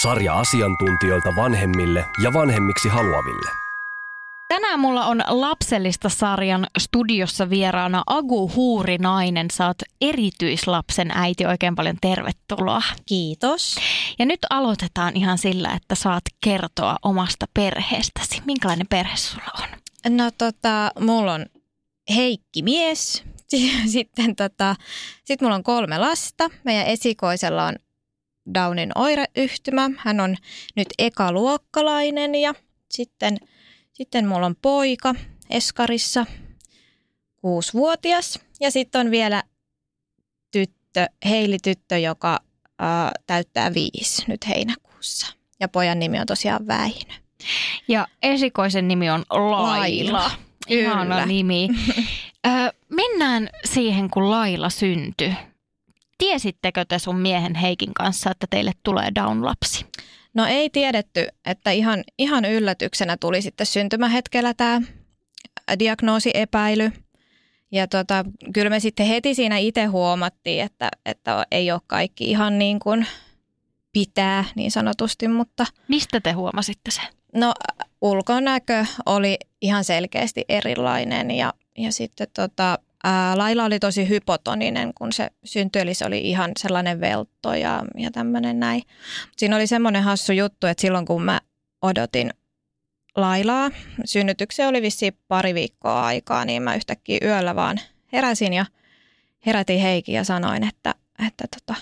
Sarja 0.00 0.34
asiantuntijoilta 0.34 1.36
vanhemmille 1.36 2.04
ja 2.22 2.32
vanhemmiksi 2.32 2.88
haluaville. 2.88 3.50
Tänään 4.48 4.80
mulla 4.80 5.06
on 5.06 5.22
lapsellista 5.28 6.08
sarjan 6.08 6.66
studiossa 6.78 7.50
vieraana 7.50 8.02
Agu 8.06 8.52
Huurinainen. 8.54 9.50
Sä 9.52 9.66
oot 9.66 9.82
erityislapsen 10.00 11.10
äiti. 11.14 11.46
Oikein 11.46 11.74
paljon 11.74 11.96
tervetuloa. 12.00 12.82
Kiitos. 13.06 13.76
Ja 14.18 14.26
nyt 14.26 14.40
aloitetaan 14.50 15.16
ihan 15.16 15.38
sillä, 15.38 15.72
että 15.72 15.94
saat 15.94 16.22
kertoa 16.44 16.96
omasta 17.02 17.46
perheestäsi. 17.54 18.42
Minkälainen 18.46 18.86
perhe 18.90 19.16
sulla 19.16 19.52
on? 19.62 19.68
No 20.16 20.30
tota, 20.38 20.90
mulla 21.00 21.32
on 21.32 21.46
Heikki 22.14 22.62
mies. 22.62 23.24
Sitten 23.92 24.36
tota, 24.36 24.76
sit 25.24 25.40
mulla 25.40 25.54
on 25.54 25.62
kolme 25.62 25.98
lasta. 25.98 26.50
Meidän 26.64 26.86
esikoisella 26.86 27.66
on 27.66 27.76
Downin 28.54 28.92
oireyhtymä. 28.94 29.90
Hän 29.96 30.20
on 30.20 30.36
nyt 30.76 30.88
ekaluokkalainen 30.98 32.34
ja 32.34 32.54
sitten, 32.90 33.36
sitten 33.92 34.28
mulla 34.28 34.46
on 34.46 34.56
poika 34.62 35.14
Eskarissa, 35.50 36.26
kuusivuotias. 37.36 38.38
Ja 38.60 38.70
sitten 38.70 39.00
on 39.00 39.10
vielä 39.10 39.42
tyttö, 40.50 41.06
Heili-tyttö, 41.24 41.98
joka 41.98 42.40
ää, 42.78 43.12
täyttää 43.26 43.74
viisi 43.74 44.24
nyt 44.28 44.48
heinäkuussa. 44.48 45.26
Ja 45.60 45.68
pojan 45.68 45.98
nimi 45.98 46.20
on 46.20 46.26
tosiaan 46.26 46.66
Väinö. 46.66 47.14
Ja 47.88 48.06
esikoisen 48.22 48.88
nimi 48.88 49.10
on 49.10 49.24
Laila. 49.30 50.12
Laila. 50.12 50.30
Ihana 50.68 51.26
nimi. 51.26 51.68
Ö, 52.46 52.72
mennään 52.88 53.48
siihen, 53.64 54.10
kun 54.10 54.30
Laila 54.30 54.70
syntyi. 54.70 55.34
Tiesittekö 56.22 56.84
te 56.84 56.98
sun 56.98 57.18
miehen 57.18 57.54
Heikin 57.54 57.94
kanssa, 57.94 58.30
että 58.30 58.46
teille 58.50 58.72
tulee 58.82 59.08
Down-lapsi? 59.14 59.86
No 60.34 60.46
ei 60.46 60.70
tiedetty, 60.70 61.26
että 61.44 61.70
ihan, 61.70 62.04
ihan 62.18 62.44
yllätyksenä 62.44 63.16
tuli 63.16 63.42
sitten 63.42 63.66
syntymähetkellä 63.66 64.54
tämä 64.54 64.80
diagnoosiepäily. 65.78 66.92
Ja 67.72 67.88
tota, 67.88 68.24
kyllä 68.54 68.70
me 68.70 68.80
sitten 68.80 69.06
heti 69.06 69.34
siinä 69.34 69.58
itse 69.58 69.84
huomattiin, 69.84 70.64
että, 70.64 70.88
että 71.06 71.46
ei 71.50 71.72
ole 71.72 71.80
kaikki 71.86 72.30
ihan 72.30 72.58
niin 72.58 72.78
kuin 72.78 73.06
pitää 73.92 74.44
niin 74.54 74.70
sanotusti, 74.70 75.28
mutta 75.28 75.66
Mistä 75.88 76.20
te 76.20 76.32
huomasitte 76.32 76.90
sen? 76.90 77.04
no 77.34 77.54
ulkonäkö 78.00 78.86
oli 79.06 79.36
ihan 79.60 79.84
selkeästi 79.84 80.44
erilainen 80.48 81.30
ja, 81.30 81.54
ja 81.78 81.92
sitten 81.92 82.26
tota, 82.34 82.78
Laila 83.34 83.64
oli 83.64 83.78
tosi 83.78 84.08
hypotoninen, 84.08 84.94
kun 84.94 85.12
se 85.12 85.30
syntyi, 85.44 85.82
eli 85.82 85.94
se 85.94 86.04
oli 86.04 86.20
ihan 86.20 86.50
sellainen 86.58 87.00
veltto 87.00 87.54
ja, 87.54 87.84
ja 87.96 88.10
tämmöinen 88.10 88.60
näin. 88.60 88.82
Siinä 89.36 89.56
oli 89.56 89.66
semmoinen 89.66 90.02
hassu 90.02 90.32
juttu, 90.32 90.66
että 90.66 90.80
silloin 90.80 91.06
kun 91.06 91.22
mä 91.22 91.40
odotin 91.82 92.30
Lailaa, 93.16 93.70
synnytykseen 94.04 94.68
oli 94.68 94.82
vissiin 94.82 95.16
pari 95.28 95.54
viikkoa 95.54 96.04
aikaa, 96.04 96.44
niin 96.44 96.62
mä 96.62 96.74
yhtäkkiä 96.74 97.18
yöllä 97.22 97.56
vaan 97.56 97.80
heräsin 98.12 98.52
ja 98.52 98.66
herätin 99.46 99.80
Heikin 99.80 100.14
ja 100.14 100.24
sanoin, 100.24 100.68
että, 100.68 100.94
että 101.28 101.44
tota, 101.58 101.80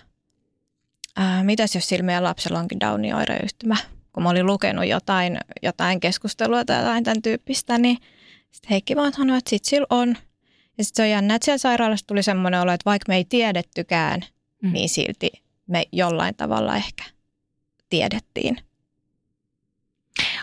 ää, 1.16 1.44
mitäs 1.44 1.74
jos 1.74 1.88
sillä 1.88 2.02
meidän 2.02 2.24
lapsella 2.24 2.58
onkin 2.58 2.80
Downin 2.80 3.14
oireyhtymä. 3.14 3.76
Kun 4.12 4.22
mä 4.22 4.28
olin 4.28 4.46
lukenut 4.46 4.86
jotain, 4.86 5.38
jotain 5.62 6.00
keskustelua 6.00 6.64
tai 6.64 6.78
jotain 6.78 7.04
tämän 7.04 7.22
tyyppistä, 7.22 7.78
niin 7.78 7.98
sitten 8.50 8.70
Heikki 8.70 8.96
vaan 8.96 9.12
sanoi, 9.12 9.38
että 9.38 9.50
sit 9.50 9.64
sillä 9.64 9.86
on. 9.90 10.16
Ja 10.80 10.84
sitten 10.84 11.02
se 11.04 11.06
on 11.06 11.10
jännä, 11.10 11.34
että 11.34 11.44
siellä 11.44 11.58
sairaalassa 11.58 12.06
tuli 12.06 12.22
semmoinen 12.22 12.60
olo, 12.60 12.72
että 12.72 12.84
vaikka 12.90 13.04
me 13.08 13.16
ei 13.16 13.24
tiedettykään, 13.24 14.20
Mm. 14.62 14.72
niin 14.72 14.88
silti 14.88 15.30
me 15.66 15.84
jollain 15.92 16.34
tavalla 16.34 16.76
ehkä 16.76 17.04
tiedettiin. 17.88 18.56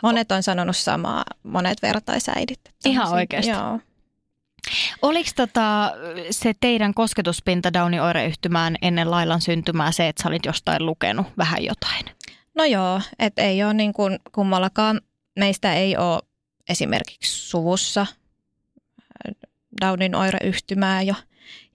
Monet 0.04 0.32
on 0.32 0.44
sanonut 0.44 0.78
samaa, 0.78 1.24
monet 1.44 1.82
vertaisäidit. 1.82 2.60
Ihan 2.86 3.12
oikeasti? 3.12 3.52
Joo. 3.52 3.80
Oliko 5.02 5.30
tota, 5.36 5.92
se 6.32 6.54
teidän 6.60 6.94
kosketuspinta 6.94 7.74
Downin 7.74 8.02
oireyhtymään 8.02 8.76
ennen 8.82 9.12
Lailan 9.12 9.42
syntymää 9.42 9.92
se, 9.92 10.08
että 10.08 10.24
sä 10.24 10.30
olit 10.30 10.46
jostain 10.46 10.86
lukenut 10.86 11.28
vähän 11.38 11.64
jotain? 11.64 12.06
No 12.56 12.64
joo, 12.66 13.02
että 13.20 13.42
ei 13.42 13.64
ole 13.64 13.74
niin 13.74 13.94
kuin 13.94 14.20
kummallakaan, 14.32 15.02
meistä 15.40 15.74
ei 15.74 15.98
ole 15.98 16.22
esimerkiksi 16.70 17.50
suvussa 17.50 18.06
Downin 19.82 20.16
oireyhtymää 20.16 21.02
jo 21.02 21.16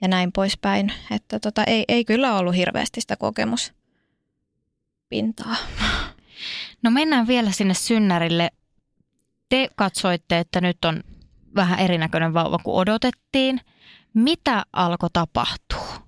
ja 0.00 0.08
näin 0.08 0.32
poispäin. 0.32 0.92
Että 1.10 1.40
tota, 1.40 1.64
ei, 1.64 1.84
ei 1.88 2.04
kyllä 2.04 2.36
ollut 2.36 2.56
hirveästi 2.56 3.00
sitä 3.00 3.16
kokemuspintaa. 3.16 5.56
No 6.82 6.90
mennään 6.90 7.26
vielä 7.26 7.52
sinne 7.52 7.74
synnärille. 7.74 8.50
Te 9.48 9.68
katsoitte, 9.76 10.38
että 10.38 10.60
nyt 10.60 10.84
on 10.84 11.02
vähän 11.56 11.78
erinäköinen 11.78 12.34
vauva 12.34 12.58
kuin 12.58 12.76
odotettiin. 12.76 13.60
Mitä 14.14 14.64
alkoi 14.72 15.10
tapahtua? 15.12 16.02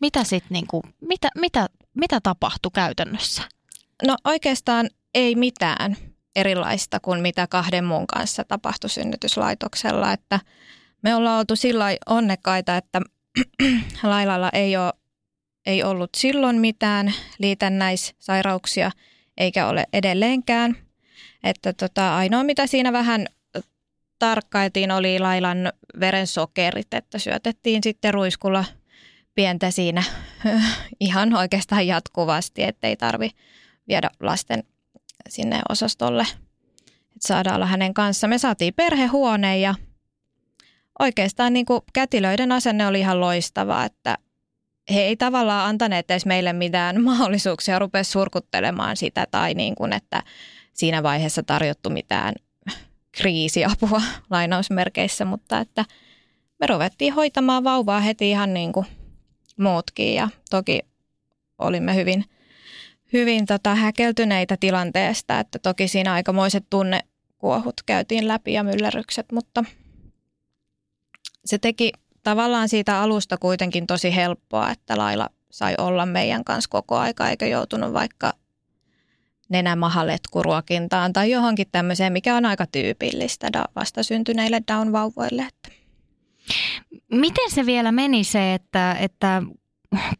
Mitä, 0.00 0.24
sit 0.24 0.44
niinku, 0.50 0.82
mitä, 1.00 1.28
mitä, 1.36 1.66
mitä 1.94 2.20
tapahtui 2.20 2.70
käytännössä? 2.74 3.42
No 4.06 4.16
oikeastaan 4.24 4.90
ei 5.14 5.34
mitään 5.34 5.96
erilaista 6.36 7.00
kuin 7.00 7.20
mitä 7.20 7.46
kahden 7.46 7.84
muun 7.84 8.06
kanssa 8.06 8.44
tapahtui 8.44 8.90
synnytyslaitoksella. 8.90 10.12
Että 10.12 10.40
me 11.02 11.14
ollaan 11.14 11.38
oltu 11.38 11.56
sillä 11.56 11.86
onnekkaita, 12.06 12.76
että 12.76 13.00
Lailalla 14.02 14.50
ei, 14.52 14.76
ole, 14.76 14.92
ei 15.66 15.82
ollut 15.82 16.10
silloin 16.16 16.56
mitään 16.56 17.14
liitännäissairauksia 17.38 18.90
eikä 19.36 19.68
ole 19.68 19.84
edelleenkään. 19.92 20.76
Että 21.44 21.72
tota, 21.72 22.16
ainoa 22.16 22.44
mitä 22.44 22.66
siinä 22.66 22.92
vähän 22.92 23.26
tarkkailtiin 24.18 24.90
oli 24.90 25.18
Lailan 25.18 25.72
verensokerit, 26.00 26.94
että 26.94 27.18
syötettiin 27.18 27.82
sitten 27.82 28.14
ruiskulla 28.14 28.64
pientä 29.34 29.70
siinä 29.70 30.02
ihan 31.00 31.34
oikeastaan 31.34 31.86
jatkuvasti, 31.86 32.62
ettei 32.62 32.96
tarvi 32.96 33.30
viedä 33.88 34.10
lasten 34.20 34.64
sinne 35.28 35.60
osastolle, 35.68 36.26
että 36.82 37.28
saadaan 37.28 37.56
olla 37.56 37.66
hänen 37.66 37.94
kanssa. 37.94 38.28
Me 38.28 38.38
saatiin 38.38 38.74
perhehuoneen 38.74 39.60
ja 39.60 39.74
oikeastaan 40.98 41.52
niin 41.52 41.66
kuin 41.66 41.80
kätilöiden 41.92 42.52
asenne 42.52 42.86
oli 42.86 43.00
ihan 43.00 43.20
loistava, 43.20 43.84
että 43.84 44.18
he 44.94 45.00
ei 45.00 45.16
tavallaan 45.16 45.68
antaneet 45.68 46.10
edes 46.10 46.26
meille 46.26 46.52
mitään 46.52 47.02
mahdollisuuksia 47.04 47.78
rupea 47.78 48.04
surkuttelemaan 48.04 48.96
sitä 48.96 49.26
tai 49.30 49.54
niin 49.54 49.74
kuin, 49.74 49.92
että 49.92 50.22
siinä 50.72 51.02
vaiheessa 51.02 51.42
tarjottu 51.42 51.90
mitään 51.90 52.34
kriisiapua 53.12 54.02
lainausmerkeissä, 54.30 55.24
mutta 55.24 55.58
että 55.58 55.84
me 56.60 56.66
ruvettiin 56.66 57.14
hoitamaan 57.14 57.64
vauvaa 57.64 58.00
heti 58.00 58.30
ihan 58.30 58.54
niin 58.54 58.72
kuin 58.72 58.86
muutkin 59.58 60.14
ja 60.14 60.28
toki 60.50 60.80
olimme 61.58 61.94
hyvin, 61.94 62.24
hyvin 63.12 63.46
tota 63.46 63.74
häkeltyneitä 63.74 64.56
tilanteesta, 64.60 65.40
että 65.40 65.58
toki 65.58 65.88
siinä 65.88 66.12
aikamoiset 66.12 66.64
tunnekuohut 66.70 67.82
käytiin 67.86 68.28
läpi 68.28 68.52
ja 68.52 68.64
myllerrykset, 68.64 69.32
mutta 69.32 69.64
se 71.46 71.58
teki 71.58 71.92
tavallaan 72.22 72.68
siitä 72.68 73.00
alusta 73.00 73.38
kuitenkin 73.38 73.86
tosi 73.86 74.16
helppoa, 74.16 74.70
että 74.70 74.98
Laila 74.98 75.28
sai 75.50 75.74
olla 75.78 76.06
meidän 76.06 76.44
kanssa 76.44 76.70
koko 76.70 76.96
aika 76.96 77.28
eikä 77.30 77.46
joutunut 77.46 77.92
vaikka 77.92 78.32
nenämahaletkuruokintaan 79.48 81.12
tai 81.12 81.30
johonkin 81.30 81.66
tämmöiseen, 81.72 82.12
mikä 82.12 82.36
on 82.36 82.44
aika 82.44 82.66
tyypillistä 82.66 83.50
vastasyntyneille 83.76 84.60
Down-vauvoille. 84.72 85.48
Miten 87.12 87.50
se 87.50 87.66
vielä 87.66 87.92
meni 87.92 88.24
se, 88.24 88.54
että, 88.54 88.92
että 89.00 89.42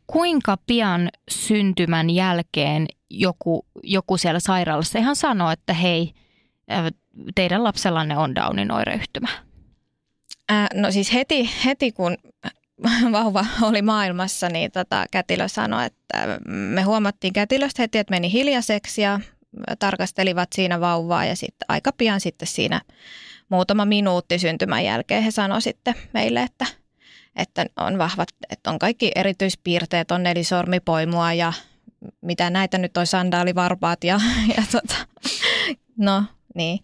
kuinka 0.06 0.56
pian 0.66 1.08
syntymän 1.30 2.10
jälkeen 2.10 2.86
joku, 3.10 3.66
joku 3.82 4.16
siellä 4.16 4.40
sairaalassa 4.40 4.98
ihan 4.98 5.16
sanoo, 5.16 5.50
että 5.50 5.72
hei, 5.72 6.12
äh, 6.72 6.84
teidän 7.34 7.64
lapsellanne 7.64 8.16
on 8.18 8.34
Downin 8.34 8.72
oireyhtymä? 8.72 9.45
Ää, 10.48 10.68
no 10.74 10.90
siis 10.90 11.12
heti, 11.12 11.50
heti 11.64 11.92
kun 11.92 12.16
vauva 13.12 13.46
oli 13.62 13.82
maailmassa, 13.82 14.48
niin 14.48 14.70
tota, 14.72 15.06
kätilö 15.10 15.48
sanoi, 15.48 15.86
että 15.86 16.38
me 16.48 16.82
huomattiin 16.82 17.32
kätilöstä 17.32 17.82
heti, 17.82 17.98
että 17.98 18.10
meni 18.10 18.32
hiljaiseksi 18.32 19.02
ja 19.02 19.20
tarkastelivat 19.78 20.48
siinä 20.54 20.80
vauvaa 20.80 21.24
ja 21.24 21.36
sitten 21.36 21.66
aika 21.68 21.92
pian 21.92 22.20
sitten 22.20 22.48
siinä 22.48 22.80
muutama 23.48 23.84
minuutti 23.84 24.38
syntymän 24.38 24.84
jälkeen 24.84 25.22
he 25.22 25.30
sanoivat 25.30 25.64
sitten 25.64 25.94
meille, 26.14 26.42
että, 26.42 26.66
että 27.36 27.66
on 27.76 27.98
vahvat, 27.98 28.28
että 28.50 28.70
on 28.70 28.78
kaikki 28.78 29.12
erityispiirteet, 29.14 30.10
on 30.10 30.22
nelisormipoimua 30.22 31.32
ja 31.32 31.52
mitä 32.20 32.50
näitä 32.50 32.78
nyt 32.78 32.96
on 32.96 33.06
sandaalivarpaat 33.06 34.04
ja, 34.04 34.20
ja 34.56 34.62
tota, 34.72 34.96
no 35.96 36.24
niin. 36.54 36.78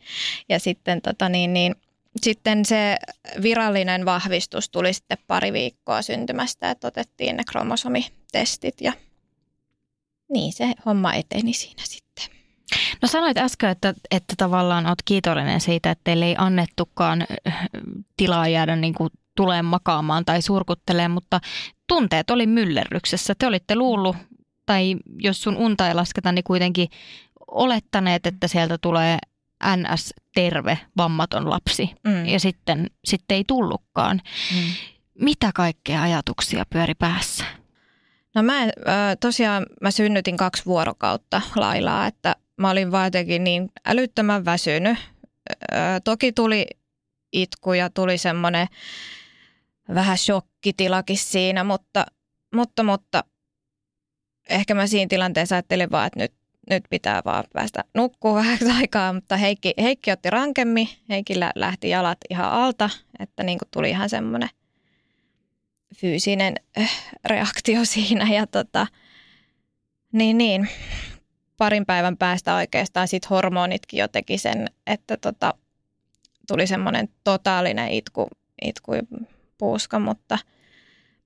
Ja 0.49 0.59
sitten, 0.59 1.03
tota, 1.03 1.29
niin, 1.29 1.53
niin, 1.53 1.75
sitten 2.21 2.65
se 2.65 2.97
virallinen 3.43 4.05
vahvistus 4.05 4.71
tuli 4.71 4.93
sitten 4.93 5.19
pari 5.27 5.53
viikkoa 5.53 6.03
syntymästä, 6.03 6.71
että 6.71 6.87
otettiin 6.89 7.37
ne 7.37 7.45
kromosomitestit 7.45 8.81
ja 8.81 8.93
niin 10.33 10.53
se 10.53 10.73
homma 10.87 11.15
eteni 11.15 11.53
siinä 11.53 11.83
sitten. 11.85 12.25
No 13.03 13.09
sanoit 13.09 13.39
äsken, 13.39 13.71
että, 13.71 13.95
että 14.11 14.35
tavallaan 14.37 14.87
olet 14.87 15.03
kiitollinen 15.05 15.61
siitä, 15.61 15.91
että 15.91 16.05
teille 16.05 16.25
ei 16.25 16.35
annettukaan 16.39 17.27
äh, 17.49 17.69
tilaa 18.17 18.49
jäädä 18.49 18.77
niin 18.77 18.95
kuin 18.95 19.11
tulee 19.37 19.63
makaamaan 19.63 20.25
tai 20.25 20.43
surkuttelee, 20.43 21.09
mutta 21.09 21.41
tunteet 21.89 22.31
oli 22.31 22.47
myllerryksessä. 22.47 23.35
Te 23.39 23.47
olitte 23.47 23.77
luullut, 23.77 24.17
tai 24.67 24.97
jos 25.19 25.43
sun 25.43 25.57
unta 25.57 25.89
ei 25.89 25.95
lasketa, 25.95 26.33
niin 26.33 26.45
kuitenkin 26.45 26.89
olettaneet, 27.47 28.27
että 28.27 28.49
sieltä 28.49 28.79
tulee 28.79 29.19
NS-terve, 29.77 30.79
vammaton 30.97 31.51
lapsi. 31.51 31.91
Mm. 32.05 32.27
Ja 32.27 32.41
sitten, 32.41 32.91
sitten 33.05 33.37
ei 33.37 33.45
tullutkaan. 33.47 34.21
Mm. 34.55 34.61
Mitä 35.21 35.51
kaikkea 35.55 36.03
ajatuksia 36.03 36.65
pyöri 36.71 36.95
päässä? 36.95 37.45
No 38.35 38.43
mä 38.43 38.55
tosiaan 39.21 39.67
mä 39.81 39.91
synnytin 39.91 40.37
kaksi 40.37 40.67
vuorokautta 40.67 41.41
lailaa, 41.57 42.07
että 42.07 42.37
mä 42.57 42.71
olin 42.71 42.93
vaan 42.93 43.07
jotenkin 43.07 43.45
niin 43.45 43.71
älyttömän 43.85 44.45
väsynyt. 44.45 44.99
Toki 46.05 46.33
tuli 46.33 46.67
itku 47.33 47.73
ja 47.73 47.91
tuli 47.91 48.19
semmoinen 48.19 48.67
vähän 49.95 50.19
shokkitilakin 50.19 51.19
siinä, 51.19 51.65
mutta, 51.65 52.07
mutta, 52.55 52.83
mutta 52.83 53.25
ehkä 54.49 54.75
mä 54.75 54.87
siinä 54.87 55.09
tilanteessa 55.09 55.55
ajattelin 55.55 55.91
vaan, 55.91 56.07
että 56.07 56.19
nyt, 56.19 56.33
nyt 56.71 56.85
pitää 56.91 57.23
vaan 57.25 57.45
päästä 57.53 57.85
nukkua 57.95 58.35
vähän 58.43 58.59
aikaa, 58.77 59.13
mutta 59.13 59.37
Heikki, 59.37 59.75
Heikki 59.79 60.11
otti 60.11 60.31
rankemmin, 60.31 60.89
Heikillä 61.09 61.53
lähti 61.55 61.89
jalat 61.89 62.19
ihan 62.31 62.51
alta, 62.51 62.91
että 63.19 63.43
niin 63.43 63.59
kuin 63.59 63.69
tuli 63.71 63.91
ihan 63.91 64.09
semmoinen 64.09 64.49
fyysinen 65.97 66.55
äh, 66.79 66.91
reaktio 67.25 67.85
siinä 67.95 68.35
ja 68.35 68.47
tota, 68.47 68.87
niin, 70.13 70.39
niin, 70.39 70.69
parin 71.57 71.87
päivän 71.87 72.17
päästä 72.17 72.55
oikeastaan 72.55 73.09
sit 73.09 73.31
hormonitkin 73.31 74.01
jo 74.01 74.09
teki 74.09 74.39
sen, 74.39 74.67
että 74.87 75.17
tota, 75.17 75.55
tuli 76.49 76.67
semmoinen 76.67 77.09
totaalinen 77.25 77.91
itku, 77.91 78.29
itku 78.63 78.93
puuska, 79.59 79.99
mutta 79.99 80.39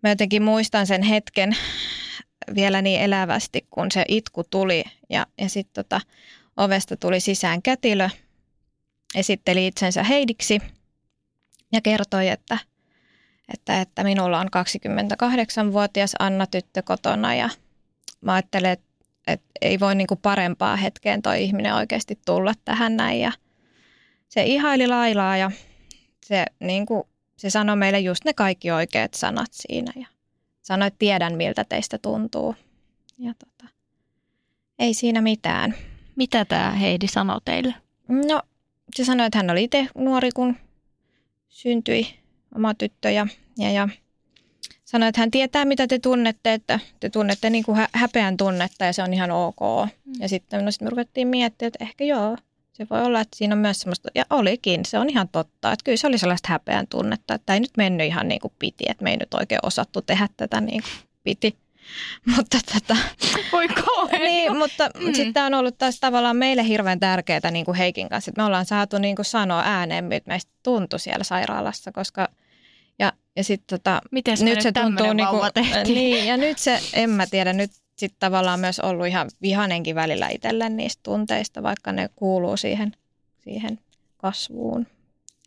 mä 0.03 0.09
jotenkin 0.09 0.43
muistan 0.43 0.87
sen 0.87 1.03
hetken 1.03 1.57
vielä 2.55 2.83
niin 2.83 3.01
elävästi, 3.01 3.67
kun 3.71 3.91
se 3.93 4.05
itku 4.09 4.45
tuli. 4.45 4.85
Ja, 5.11 5.27
ja 5.39 5.49
sitten 5.49 5.85
tota, 5.85 6.01
ovesta 6.57 6.97
tuli 6.97 7.21
sisään 7.21 7.63
kätilö, 7.63 8.09
esitteli 9.15 9.67
itsensä 9.67 10.03
Heidiksi 10.03 10.61
ja 11.73 11.81
kertoi, 11.81 12.29
että, 12.29 12.59
että, 13.55 13.81
että 13.81 14.05
minulla 14.05 14.41
on 14.41 14.47
28-vuotias 14.47 16.15
Anna-tyttö 16.19 16.83
kotona. 16.83 17.35
Ja 17.35 17.51
mä 18.21 18.35
ajattelen, 18.35 18.71
että, 18.71 18.87
että 19.27 19.49
ei 19.61 19.81
voi 19.81 19.95
niinku 19.95 20.17
parempaa 20.17 20.77
hetkeen 20.77 21.23
toi 21.23 21.45
ihminen 21.45 21.75
oikeasti 21.75 22.19
tulla 22.27 22.53
tähän 22.65 22.97
näin. 22.97 23.21
Ja 23.21 23.33
se 24.29 24.45
ihaili 24.45 24.87
lailaa 24.87 25.37
ja 25.37 25.51
se, 26.25 26.45
niinku, 26.61 27.09
se 27.37 27.51
sanoi 27.51 27.77
meille 27.77 28.01
just 28.01 28.25
ne 28.25 28.33
kaikki 28.33 28.71
oikeat 28.71 29.15
sanat 29.15 29.49
siinä. 29.53 29.93
Ja 29.97 30.07
sanoi, 30.67 30.87
että 30.87 30.99
tiedän 30.99 31.37
miltä 31.37 31.65
teistä 31.65 31.99
tuntuu. 31.99 32.55
Ja 33.19 33.35
tota, 33.35 33.73
ei 34.79 34.95
siinä 34.95 35.21
mitään. 35.21 35.75
Mitä 36.17 36.45
tämä 36.45 36.71
Heidi 36.71 37.09
sanoi 37.09 37.41
teille? 37.45 37.75
No, 38.09 38.43
se 38.97 39.05
sanoi, 39.05 39.27
että 39.27 39.39
hän 39.39 39.51
oli 39.51 39.65
itse 39.65 39.89
nuori, 39.95 40.31
kun 40.31 40.57
syntyi 41.49 42.07
oma 42.55 42.75
tyttö 42.75 43.11
ja, 43.11 43.27
ja, 43.59 43.71
ja 43.71 43.89
sanoi, 44.85 45.09
että 45.09 45.21
hän 45.21 45.31
tietää, 45.31 45.65
mitä 45.65 45.87
te 45.87 45.99
tunnette, 45.99 46.53
että 46.53 46.81
te 47.01 47.11
tunnette 47.11 47.51
niin 47.51 47.65
kuin 47.65 47.79
häpeän 47.93 48.37
tunnetta 48.37 48.85
ja 48.85 48.93
se 48.93 49.03
on 49.03 49.15
ihan 49.15 49.31
ok. 49.31 49.61
Mm. 50.05 50.13
Ja 50.21 50.29
sitten 50.29 50.65
no, 50.65 50.71
sit 50.71 50.83
me 50.83 50.91
ruvettiin 50.91 51.29
miettimään, 51.29 51.69
että 51.69 51.85
ehkä 51.85 52.05
joo, 52.05 52.37
se 52.77 52.87
voi 52.91 53.03
olla, 53.03 53.21
että 53.21 53.37
siinä 53.37 53.55
on 53.55 53.59
myös 53.59 53.81
semmoista, 53.81 54.09
ja 54.15 54.25
olikin, 54.31 54.85
se 54.85 54.99
on 54.99 55.11
ihan 55.11 55.29
totta, 55.29 55.73
että 55.73 55.85
kyllä 55.85 55.97
se 55.97 56.07
oli 56.07 56.19
sellaista 56.19 56.49
häpeän 56.53 56.87
tunnetta, 56.87 57.35
että 57.35 57.55
ei 57.55 57.61
nyt 57.61 57.77
mennyt 57.77 58.07
ihan 58.07 58.29
niin 58.29 58.41
kuin 58.41 58.53
piti, 58.59 58.85
että 58.89 59.05
me 59.05 59.11
ei 59.11 59.17
nyt 59.17 59.35
oikein 59.35 59.61
osattu 59.63 60.03
tehdä 60.03 60.29
tätä 60.37 60.61
niin 60.61 60.83
kuin 60.83 61.09
piti. 61.25 61.57
Mutta 62.37 62.59
tätä, 62.73 62.97
Voi 63.53 63.69
kauhean. 63.69 64.23
niin, 64.23 64.57
mutta 64.57 64.91
mm. 65.01 65.15
sitten 65.15 65.45
on 65.45 65.55
ollut 65.55 65.79
taas 65.79 66.01
tavallaan 66.01 66.37
meille 66.37 66.69
hirveän 66.69 67.01
tärkeää 67.01 67.51
niin 67.51 67.65
kuin 67.65 67.75
Heikin 67.75 68.09
kanssa, 68.09 68.31
että 68.31 68.43
me 68.43 68.47
ollaan 68.47 68.67
saatu 68.67 68.99
niin 68.99 69.17
kuin 69.17 69.27
sanoa 69.27 69.63
ääneen, 69.65 70.05
mitä 70.05 70.29
meistä 70.29 70.53
tuntui 70.63 71.01
siellä 71.01 71.25
sairaalassa, 71.25 71.93
koska 71.93 72.29
ja, 72.99 73.13
ja 73.37 73.45
sitten 73.45 73.79
tota, 73.79 74.01
nyt 74.11 74.61
se 74.63 74.73
tuntuu 74.73 75.13
niin 75.13 75.29
kuin, 75.29 75.95
niin, 75.95 76.27
ja 76.27 76.37
nyt 76.37 76.59
se, 76.59 76.81
en 76.93 77.11
mä 77.11 77.27
tiedä, 77.27 77.53
nyt 77.53 77.71
sitten 77.97 78.21
tavallaan 78.21 78.61
myös 78.61 78.81
ollut 78.81 79.07
ihan 79.07 79.31
vihanenkin 79.43 79.95
välillä 79.95 80.29
itselle 80.29 80.69
niistä 80.69 81.01
tunteista, 81.03 81.63
vaikka 81.63 81.93
ne 81.93 82.09
kuuluu 82.17 82.57
siihen, 82.57 82.93
siihen 83.45 83.79
kasvuun 84.17 84.87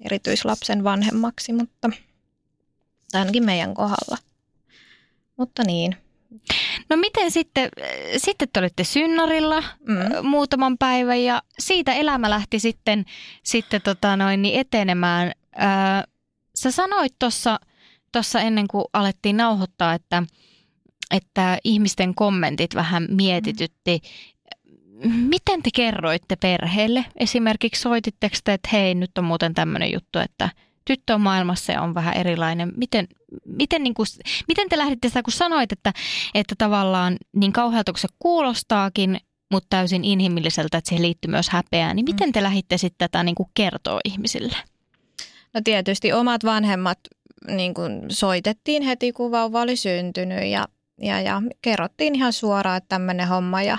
erityislapsen 0.01 0.83
vanhemmaksi, 0.83 1.53
mutta 1.53 1.89
ainakin 3.13 3.45
meidän 3.45 3.73
kohdalla. 3.73 4.17
Mutta 5.37 5.63
niin. 5.63 5.95
No 6.89 6.97
miten 6.97 7.31
sitten, 7.31 7.69
sitten 8.17 8.47
te 8.53 8.59
olitte 8.59 8.83
synnarilla 8.83 9.61
mm. 9.61 10.27
muutaman 10.27 10.77
päivän 10.77 11.23
ja 11.23 11.41
siitä 11.59 11.93
elämä 11.93 12.29
lähti 12.29 12.59
sitten, 12.59 13.05
sitten 13.43 13.81
tota 13.81 14.17
noin, 14.17 14.41
niin 14.41 14.59
etenemään. 14.59 15.31
Ää, 15.55 16.03
sä 16.55 16.71
sanoit 16.71 17.15
tuossa 18.11 18.41
ennen 18.41 18.67
kuin 18.67 18.85
alettiin 18.93 19.37
nauhoittaa, 19.37 19.93
että– 19.93 20.23
että 21.11 21.57
ihmisten 21.63 22.15
kommentit 22.15 22.75
vähän 22.75 23.07
mietitytti. 23.09 24.01
Miten 25.03 25.63
te 25.63 25.69
kerroitte 25.75 26.35
perheelle? 26.35 27.05
Esimerkiksi 27.19 27.81
soititteko 27.81 28.35
te, 28.43 28.53
että 28.53 28.69
hei, 28.71 28.95
nyt 28.95 29.17
on 29.17 29.23
muuten 29.23 29.53
tämmöinen 29.53 29.91
juttu, 29.91 30.19
että 30.19 30.49
tyttö 30.85 31.13
on 31.13 31.21
maailmassa 31.21 31.71
ja 31.71 31.81
on 31.81 31.93
vähän 31.93 32.17
erilainen. 32.17 32.73
Miten, 32.77 33.07
miten, 33.45 33.83
niin 33.83 33.93
kuin, 33.93 34.07
miten 34.47 34.69
te 34.69 34.77
lähditte 34.77 35.07
sitä, 35.07 35.23
kun 35.23 35.33
sanoit, 35.33 35.71
että, 35.71 35.93
että 36.33 36.55
tavallaan 36.57 37.17
niin 37.35 37.53
kauhealta 37.53 37.91
kuin 37.91 38.01
se 38.01 38.07
kuulostaakin, 38.19 39.17
mutta 39.51 39.67
täysin 39.69 40.03
inhimilliseltä, 40.03 40.77
että 40.77 40.89
siihen 40.89 41.03
liittyy 41.03 41.31
myös 41.31 41.49
häpeää, 41.49 41.93
niin 41.93 42.05
miten 42.05 42.31
te 42.31 42.43
lähditte 42.43 42.77
sitten 42.77 43.09
tätä 43.09 43.23
niin 43.23 43.35
kuin 43.35 43.49
kertoa 43.53 43.99
ihmisille? 44.05 44.55
No 45.53 45.61
tietysti 45.63 46.13
omat 46.13 46.43
vanhemmat 46.43 46.99
niin 47.47 47.73
kuin 47.73 48.01
soitettiin 48.09 48.83
heti, 48.83 49.13
kun 49.13 49.31
vauva 49.31 49.61
oli 49.61 49.75
syntynyt 49.75 50.45
ja 50.45 50.67
ja, 51.01 51.21
ja 51.21 51.41
kerrottiin 51.61 52.15
ihan 52.15 52.33
suoraan, 52.33 52.77
että 52.77 52.89
tämmöinen 52.89 53.27
homma 53.27 53.63
ja 53.63 53.77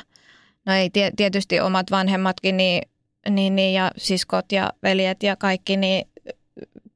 no 0.66 0.72
ei 0.72 0.90
tietysti 1.16 1.60
omat 1.60 1.90
vanhemmatkin 1.90 2.56
niin, 2.56 2.82
niin, 3.30 3.56
niin, 3.56 3.74
ja 3.74 3.90
siskot 3.96 4.52
ja 4.52 4.72
veljet 4.82 5.22
ja 5.22 5.36
kaikki 5.36 5.76
niin 5.76 6.08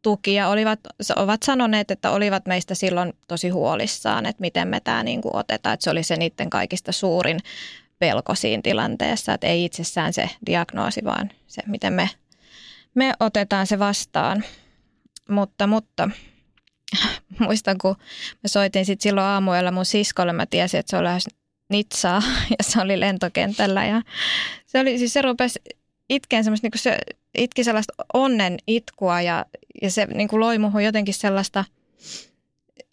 tuki 0.02 0.34
ja 0.34 0.48
olivat, 0.48 0.80
ovat 1.16 1.42
sanoneet, 1.42 1.90
että 1.90 2.10
olivat 2.10 2.46
meistä 2.46 2.74
silloin 2.74 3.12
tosi 3.28 3.48
huolissaan, 3.48 4.26
että 4.26 4.40
miten 4.40 4.68
me 4.68 4.80
tämä 4.80 5.02
niin 5.02 5.22
kuin 5.22 5.36
otetaan, 5.36 5.74
että 5.74 5.84
se 5.84 5.90
oli 5.90 6.02
se 6.02 6.16
niiden 6.16 6.50
kaikista 6.50 6.92
suurin 6.92 7.40
pelko 7.98 8.34
siinä 8.34 8.62
tilanteessa, 8.62 9.34
että 9.34 9.46
ei 9.46 9.64
itsessään 9.64 10.12
se 10.12 10.30
diagnoosi, 10.46 11.04
vaan 11.04 11.30
se, 11.46 11.62
miten 11.66 11.92
me, 11.92 12.10
me 12.94 13.12
otetaan 13.20 13.66
se 13.66 13.78
vastaan. 13.78 14.44
Mutta, 15.28 15.66
mutta 15.66 16.10
muistan, 17.46 17.78
kun 17.78 17.96
mä 18.42 18.48
soitin 18.48 18.84
sit 18.84 19.00
silloin 19.00 19.26
aamuella 19.26 19.70
mun 19.70 19.84
siskolle, 19.84 20.32
mä 20.32 20.46
tiesin, 20.46 20.80
että 20.80 20.90
se 20.90 20.96
on 20.96 21.04
lähes 21.04 21.28
Nitsaa 21.68 22.22
ja 22.58 22.64
se 22.64 22.80
oli 22.80 23.00
lentokentällä 23.00 23.86
ja 23.86 24.02
se 24.66 24.80
oli, 24.80 24.98
siis 24.98 25.12
se 25.12 25.22
rupesi 25.22 25.60
itkeen 26.08 26.44
semmoista, 26.44 26.68
niin 26.72 26.78
se 26.78 26.98
itki 27.38 27.64
sellaista 27.64 27.92
onnen 28.14 28.58
itkua 28.66 29.20
ja, 29.20 29.46
ja 29.82 29.90
se 29.90 30.06
niin 30.06 30.28
kuin 30.28 30.40
loi 30.40 30.58
muuhun 30.58 30.84
jotenkin 30.84 31.14
sellaista, 31.14 31.64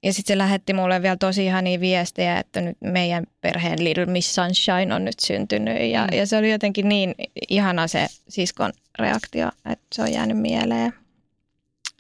ja 0.04 0.14
sitten 0.14 0.34
se 0.34 0.38
lähetti 0.38 0.74
mulle 0.74 1.02
vielä 1.02 1.16
tosi 1.16 1.46
ihania 1.46 1.80
viestejä, 1.80 2.40
että 2.40 2.62
nyt 2.62 2.78
meidän 2.82 3.24
perheen 3.42 3.84
Little 3.84 4.06
Miss 4.06 4.36
Sunshine 4.36 4.96
on 4.96 5.06
nyt 5.06 5.20
syntynyt. 5.20 5.92
Ja, 5.92 6.08
mm. 6.12 6.18
ja 6.18 6.26
se 6.26 6.38
oli 6.38 6.52
jotenkin 6.52 6.90
niin 6.90 7.16
ihana 7.50 7.88
se 7.88 8.08
siskon 8.30 8.74
reaktio, 9.00 9.52
että 9.66 9.86
se 9.96 10.02
on 10.02 10.14
jäänyt 10.14 10.38
mieleen. 10.38 10.94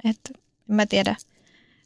Että 0.09 0.29
en 0.69 0.75
mä 0.75 0.85
tiedä, 0.85 1.15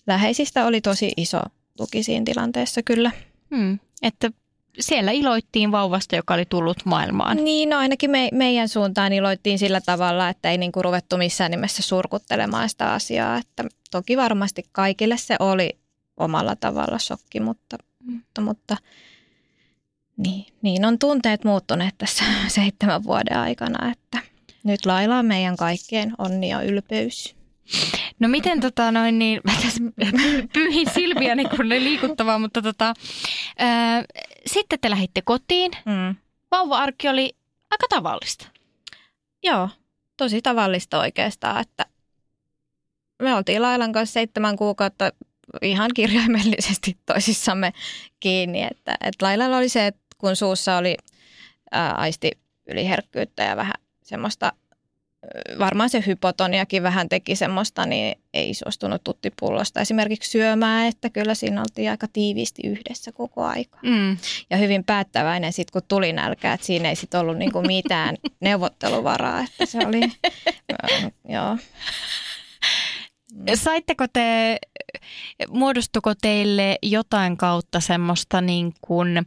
läheisistä 0.07 0.65
oli 0.65 0.81
tosi 0.81 1.11
iso 1.17 1.41
tuki 1.77 2.03
siinä 2.03 2.25
tilanteessa 2.25 2.83
kyllä. 2.83 3.11
Hmm. 3.55 3.79
Että 4.01 4.31
siellä 4.79 5.11
iloittiin 5.11 5.71
vauvasta, 5.71 6.15
joka 6.15 6.33
oli 6.33 6.45
tullut 6.45 6.77
maailmaan. 6.85 7.37
Niin, 7.37 7.69
no 7.69 7.77
ainakin 7.77 8.11
me, 8.11 8.29
meidän 8.31 8.69
suuntaan 8.69 9.13
iloittiin 9.13 9.59
sillä 9.59 9.81
tavalla, 9.81 10.29
että 10.29 10.51
ei 10.51 10.57
niinku 10.57 10.81
ruvettu 10.81 11.17
missään 11.17 11.51
nimessä 11.51 11.83
surkuttelemaan 11.83 12.69
sitä 12.69 12.93
asiaa. 12.93 13.37
Että 13.37 13.65
toki 13.91 14.17
varmasti 14.17 14.63
kaikille 14.71 15.17
se 15.17 15.35
oli 15.39 15.77
omalla 16.17 16.55
tavalla 16.55 16.99
shokki, 16.99 17.39
mutta, 17.39 17.77
mutta, 18.03 18.41
mutta 18.41 18.77
niin, 20.17 20.45
niin 20.61 20.85
on 20.85 20.99
tunteet 20.99 21.43
muuttuneet 21.43 21.95
tässä 21.97 22.23
seitsemän 22.47 23.03
vuoden 23.03 23.37
aikana, 23.37 23.91
että 23.91 24.19
nyt 24.63 24.85
Laila 24.85 25.17
on 25.19 25.25
meidän 25.25 25.57
kaikkien 25.57 26.13
onni 26.17 26.49
ja 26.49 26.61
ylpeys. 26.61 27.35
No 28.19 28.27
miten 28.27 28.61
tota 28.61 28.91
noin 28.91 29.19
niin, 29.19 29.41
mä 29.43 29.53
tässä 29.61 29.83
pyyhin 30.53 30.89
silmiäni 30.93 31.45
kun 31.45 31.69
ne 31.69 31.79
liikuttavaa, 31.79 32.39
mutta 32.39 32.61
tota, 32.61 32.93
ää, 33.57 34.03
sitten 34.45 34.79
te 34.79 34.89
lähditte 34.89 35.21
kotiin. 35.21 35.71
Mm. 35.85 36.15
Vauva-arki 36.51 37.09
oli 37.09 37.35
aika 37.71 37.87
tavallista. 37.89 38.47
Joo, 39.43 39.69
tosi 40.17 40.41
tavallista 40.41 40.99
oikeastaan, 40.99 41.61
että 41.61 41.85
me 43.21 43.35
oltiin 43.35 43.61
Lailan 43.61 43.91
kanssa 43.91 44.13
seitsemän 44.13 44.55
kuukautta 44.55 45.11
ihan 45.61 45.91
kirjaimellisesti 45.95 46.97
toisissamme 47.05 47.73
kiinni. 48.19 48.63
Että, 48.63 48.97
että 49.01 49.25
Lailalla 49.25 49.57
oli 49.57 49.69
se, 49.69 49.87
että 49.87 50.01
kun 50.17 50.35
suussa 50.35 50.77
oli 50.77 50.97
ää, 51.71 51.91
aisti 51.91 52.31
yliherkkyyttä 52.67 53.43
ja 53.43 53.55
vähän 53.55 53.73
semmoista, 54.03 54.53
varmaan 55.59 55.89
se 55.89 56.03
hypotoniakin 56.07 56.83
vähän 56.83 57.09
teki 57.09 57.35
semmoista, 57.35 57.85
niin 57.85 58.15
ei 58.33 58.53
suostunut 58.53 59.03
tuttipullosta 59.03 59.81
esimerkiksi 59.81 60.31
syömään, 60.31 60.87
että 60.87 61.09
kyllä 61.09 61.35
siinä 61.35 61.61
oltiin 61.61 61.91
aika 61.91 62.07
tiiviisti 62.13 62.61
yhdessä 62.67 63.11
koko 63.11 63.43
aika. 63.43 63.79
Mm. 63.83 64.17
Ja 64.49 64.57
hyvin 64.57 64.83
päättäväinen 64.83 65.53
sitten, 65.53 65.73
kun 65.73 65.87
tuli 65.87 66.13
nälkä, 66.13 66.53
että 66.53 66.65
siinä 66.65 66.89
ei 66.89 66.95
sitten 66.95 67.19
ollut 67.19 67.37
niinku 67.37 67.61
mitään 67.61 68.15
neuvotteluvaraa, 68.39 69.39
että 69.41 69.65
se 69.65 69.77
oli, 69.87 70.01
joo. 71.29 71.57
Saitteko 73.55 74.05
te, 74.13 74.57
muodostuko 75.49 76.13
teille 76.21 76.77
jotain 76.83 77.37
kautta 77.37 77.79
semmoista 77.79 78.41
niin 78.41 78.73
kuin 78.81 79.25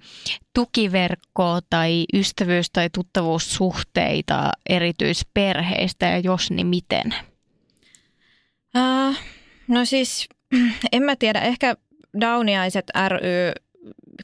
tukiverkkoa 0.55 1.61
tai 1.71 2.05
ystävyys- 2.15 2.71
tai 2.73 2.91
tuttavuussuhteita 2.95 4.51
erityisperheistä 4.69 6.07
ja 6.07 6.19
jos 6.19 6.51
niin 6.51 6.67
miten? 6.67 7.15
Uh, 8.77 9.17
no 9.69 9.85
siis, 9.85 10.29
en 10.93 11.03
mä 11.03 11.17
tiedä, 11.17 11.41
ehkä 11.41 11.77
Dauniaiset 12.21 12.87
ry 13.09 13.53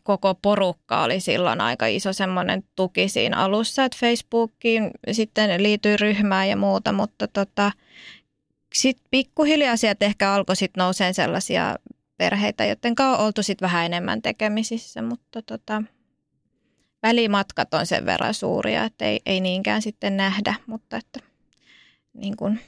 koko 0.03 0.35
porukka 0.35 1.03
oli 1.03 1.21
silloin 1.21 1.61
aika 1.61 1.87
iso 1.87 2.13
semmoinen 2.13 2.63
tuki 2.77 3.09
siinä 3.09 3.37
alussa, 3.37 3.85
että 3.85 3.99
Facebookiin 4.01 4.91
sitten 5.13 5.63
liityi 5.63 5.97
ryhmään 5.97 6.49
ja 6.49 6.57
muuta, 6.57 6.93
mutta 6.93 7.29
tota, 7.29 7.73
sitten 8.75 9.07
pikkuhiljaa 9.11 9.77
sieltä 9.77 10.05
ehkä 10.05 10.33
alkoi 10.33 10.57
sitten 10.57 10.81
nouseen 10.81 11.15
sellaisia 11.15 11.77
perheitä, 12.17 12.65
joiden 12.65 12.95
kanssa 12.95 13.19
on 13.19 13.27
oltu 13.27 13.43
sitten 13.43 13.67
vähän 13.67 13.87
enemmän 13.87 14.23
tekemisissä, 14.23 15.03
mutta 15.03 15.43
tota, 15.43 15.83
välimatkat 17.03 17.75
on 17.75 17.87
sen 17.87 18.07
verran 18.07 18.35
suuria, 18.35 18.85
että 18.85 19.05
ei, 19.05 19.21
ei 19.27 19.41
niinkään 19.41 19.83
sitten 19.83 20.17
nähdä, 20.17 20.55
mutta 20.67 20.97
että 20.97 21.21
niin 22.15 22.37
kuin 22.37 22.61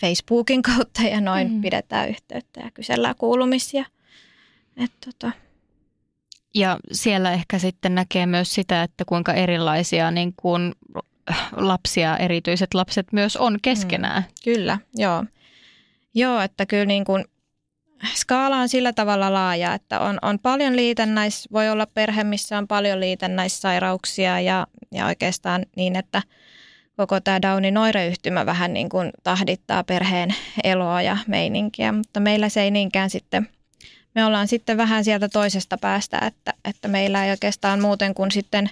Facebookin 0.00 0.62
kautta 0.76 1.02
ja 1.02 1.20
noin 1.20 1.52
mm. 1.52 1.60
pidetään 1.60 2.08
yhteyttä 2.08 2.60
ja 2.60 2.70
kysellään 2.70 3.14
kuulumisia. 3.18 3.84
että 4.76 5.10
tota. 5.12 5.32
Ja 6.54 6.78
siellä 6.92 7.32
ehkä 7.32 7.58
sitten 7.58 7.94
näkee 7.94 8.26
myös 8.26 8.54
sitä, 8.54 8.82
että 8.82 9.04
kuinka 9.04 9.32
erilaisia 9.32 10.10
niin 10.10 10.34
kuin 10.36 10.74
lapsia, 11.52 12.16
erityiset 12.16 12.74
lapset 12.74 13.06
myös 13.12 13.36
on 13.36 13.58
keskenään. 13.62 14.22
Mm, 14.22 14.28
kyllä, 14.44 14.78
joo. 14.94 15.24
Joo, 16.14 16.40
että 16.40 16.66
kyllä 16.66 16.84
niin 16.84 17.04
kuin 17.04 17.24
skaala 18.14 18.56
on 18.56 18.68
sillä 18.68 18.92
tavalla 18.92 19.32
laaja, 19.32 19.74
että 19.74 20.00
on, 20.00 20.18
on 20.22 20.38
paljon 20.38 20.76
liitännäis, 20.76 21.48
voi 21.52 21.70
olla 21.70 21.86
perhe, 21.86 22.24
missä 22.24 22.58
on 22.58 22.68
paljon 22.68 23.00
liitännäissairauksia 23.00 24.40
ja, 24.40 24.66
ja 24.92 25.06
oikeastaan 25.06 25.66
niin, 25.76 25.96
että 25.96 26.22
koko 26.96 27.20
tämä 27.20 27.42
Downin 27.42 27.78
oireyhtymä 27.78 28.46
vähän 28.46 28.72
niin 28.72 28.88
kuin 28.88 29.10
tahdittaa 29.22 29.84
perheen 29.84 30.34
eloa 30.64 31.02
ja 31.02 31.16
meininkiä, 31.26 31.92
mutta 31.92 32.20
meillä 32.20 32.48
se 32.48 32.62
ei 32.62 32.70
niinkään 32.70 33.10
sitten, 33.10 33.48
me 34.14 34.24
ollaan 34.24 34.48
sitten 34.48 34.76
vähän 34.76 35.04
sieltä 35.04 35.28
toisesta 35.28 35.78
päästä, 35.78 36.18
että, 36.18 36.54
että 36.64 36.88
meillä 36.88 37.24
ei 37.24 37.30
oikeastaan 37.30 37.80
muuten 37.80 38.14
kuin 38.14 38.30
sitten 38.30 38.70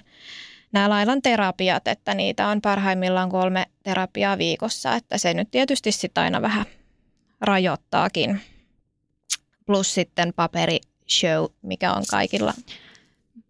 nämä 0.73 0.89
lailan 0.89 1.21
terapiat, 1.21 1.87
että 1.87 2.13
niitä 2.13 2.47
on 2.47 2.61
parhaimmillaan 2.61 3.29
kolme 3.29 3.65
terapiaa 3.83 4.37
viikossa, 4.37 4.95
että 4.95 5.17
se 5.17 5.33
nyt 5.33 5.51
tietysti 5.51 5.91
sitten 5.91 6.23
aina 6.23 6.41
vähän 6.41 6.65
rajoittaakin. 7.41 8.41
Plus 9.65 9.93
sitten 9.93 10.33
paperishow, 10.35 11.45
mikä 11.61 11.93
on 11.93 12.03
kaikilla 12.09 12.53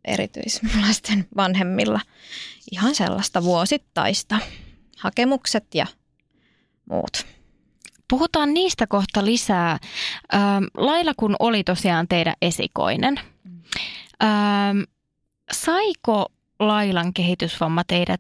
erityislasten 0.06 1.28
vanhemmilla 1.38 2.00
ihan 2.72 2.96
sellaista 2.96 3.44
vuosittaista. 3.44 4.40
Hakemukset 4.98 5.76
ja 5.76 5.86
muut. 6.90 7.26
Puhutaan 8.10 8.54
niistä 8.54 8.88
kohta 8.88 9.26
lisää. 9.26 9.80
Laila 10.78 11.14
kun 11.18 11.36
oli 11.40 11.64
tosiaan 11.64 12.08
teidän 12.08 12.34
esikoinen, 12.42 13.20
ähm, 14.24 14.82
saiko 15.52 16.26
Lailan 16.60 17.14
kehitysvamma 17.14 17.84
teidät 17.84 18.20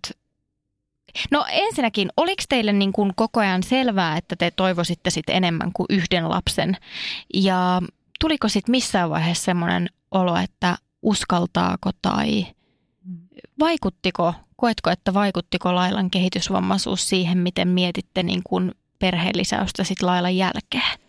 No 1.32 1.46
ensinnäkin, 1.50 2.10
oliko 2.18 2.44
teille 2.50 2.74
niin 2.74 2.94
kuin 2.94 3.12
koko 3.16 3.40
ajan 3.40 3.64
selvää, 3.64 4.18
että 4.18 4.36
te 4.36 4.52
toivoisitte 4.52 5.10
sit 5.10 5.30
enemmän 5.30 5.72
kuin 5.74 5.86
yhden 5.90 6.30
lapsen? 6.30 6.78
Ja 7.34 7.82
tuliko 8.20 8.48
sitten 8.48 8.72
missään 8.72 9.10
vaiheessa 9.10 9.44
semmoinen 9.44 9.90
olo, 10.12 10.38
että 10.38 10.78
uskaltaako 11.02 11.90
tai 12.02 12.46
vaikuttiko, 13.60 14.34
koetko, 14.56 14.90
että 14.90 15.14
vaikuttiko 15.14 15.76
Lailan 15.76 16.10
kehitysvammaisuus 16.10 17.10
siihen, 17.10 17.38
miten 17.38 17.68
mietitte 17.68 18.24
niin 18.24 18.42
kuin 18.44 18.72
perheellisäystä 19.00 19.84
sitten 19.84 20.08
Lailan 20.08 20.38
jälkeen? 20.38 21.00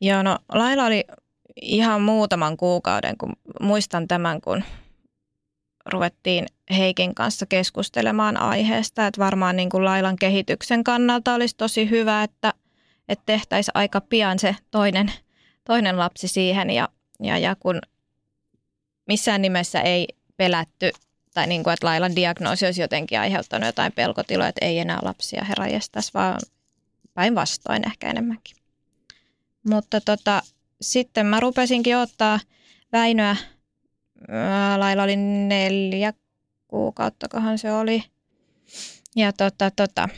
Joo, 0.00 0.22
no 0.22 0.38
Laila 0.52 0.84
oli 0.84 1.04
ihan 1.62 2.02
muutaman 2.02 2.56
kuukauden, 2.56 3.18
kun 3.18 3.32
muistan 3.60 4.08
tämän, 4.08 4.40
kun 4.40 4.64
ruvettiin 5.88 6.46
Heikin 6.76 7.14
kanssa 7.14 7.46
keskustelemaan 7.46 8.36
aiheesta, 8.36 9.06
että 9.06 9.20
varmaan 9.20 9.56
niin 9.56 9.70
kuin 9.70 9.84
Lailan 9.84 10.16
kehityksen 10.16 10.84
kannalta 10.84 11.34
olisi 11.34 11.56
tosi 11.56 11.90
hyvä, 11.90 12.22
että, 12.22 12.54
että 13.08 13.22
tehtäisiin 13.26 13.72
aika 13.74 14.00
pian 14.00 14.38
se 14.38 14.56
toinen, 14.70 15.12
toinen 15.64 15.98
lapsi 15.98 16.28
siihen 16.28 16.70
ja, 16.70 16.88
ja, 17.22 17.38
ja 17.38 17.56
kun 17.56 17.80
missään 19.06 19.42
nimessä 19.42 19.80
ei 19.80 20.08
pelätty 20.36 20.90
tai 21.34 21.46
niin 21.46 21.64
kuin, 21.64 21.74
että 21.74 21.86
Lailan 21.86 22.16
diagnoosi 22.16 22.66
olisi 22.66 22.80
jotenkin 22.80 23.20
aiheuttanut 23.20 23.66
jotain 23.66 23.92
pelkotiloja, 23.92 24.48
että 24.48 24.64
ei 24.64 24.78
enää 24.78 24.98
lapsia 25.02 25.44
heräjestäisi, 25.44 26.14
vaan 26.14 26.40
päinvastoin 27.14 27.86
ehkä 27.86 28.10
enemmänkin. 28.10 28.56
Mutta 29.68 30.00
tota, 30.00 30.42
sitten 30.80 31.26
mä 31.26 31.40
rupesinkin 31.40 31.96
ottaa 31.96 32.40
Väinöä 32.92 33.36
Lailla 34.76 35.02
oli 35.02 35.16
neljä 35.16 36.12
kuukauttakohan 36.68 37.58
se 37.58 37.72
oli. 37.72 38.02
Ja 39.16 39.32
tota, 39.32 39.70
tota, 39.70 40.08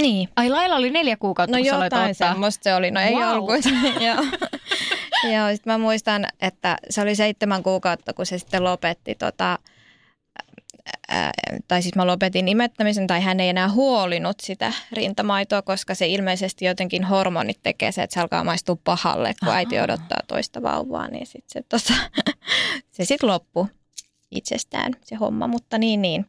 niin. 0.00 0.28
Ai 0.36 0.50
Lailla 0.50 0.76
oli 0.76 0.90
neljä 0.90 1.16
kuukautta, 1.16 1.56
No 1.56 1.62
kun 1.62 1.82
jotain 1.82 2.14
semmoista 2.14 2.64
se 2.64 2.74
oli. 2.74 2.90
No 2.90 3.00
ei 3.00 3.14
wow. 3.14 3.28
ollut. 3.28 3.64
Joo. 4.06 4.24
Joo, 5.34 5.48
sitten 5.50 5.72
mä 5.72 5.78
muistan, 5.78 6.26
että 6.40 6.76
se 6.90 7.00
oli 7.00 7.14
seitsemän 7.14 7.62
kuukautta, 7.62 8.12
kun 8.12 8.26
se 8.26 8.38
sitten 8.38 8.64
lopetti 8.64 9.14
tota, 9.14 9.58
ää, 11.08 11.32
tai 11.68 11.82
siis 11.82 11.94
mä 11.94 12.06
lopetin 12.06 12.48
imettämisen, 12.48 13.06
tai 13.06 13.20
hän 13.20 13.40
ei 13.40 13.48
enää 13.48 13.70
huolinut 13.70 14.40
sitä 14.40 14.72
rintamaitoa, 14.92 15.62
koska 15.62 15.94
se 15.94 16.06
ilmeisesti 16.06 16.64
jotenkin 16.64 17.04
hormonit 17.04 17.58
tekee 17.62 17.92
se, 17.92 18.02
että 18.02 18.14
se 18.14 18.20
alkaa 18.20 18.44
maistua 18.44 18.76
pahalle, 18.84 19.34
kun 19.40 19.48
Aha. 19.48 19.56
äiti 19.56 19.80
odottaa 19.80 20.20
toista 20.26 20.62
vauvaa, 20.62 21.08
niin 21.08 21.26
sit 21.26 21.44
se, 21.48 21.62
tota, 21.68 21.94
se 22.94 23.04
sitten 23.04 23.28
loppu 23.28 23.68
itsestään 24.30 24.92
se 25.04 25.16
homma, 25.16 25.46
mutta 25.46 25.78
niin 25.78 26.02
niin. 26.02 26.26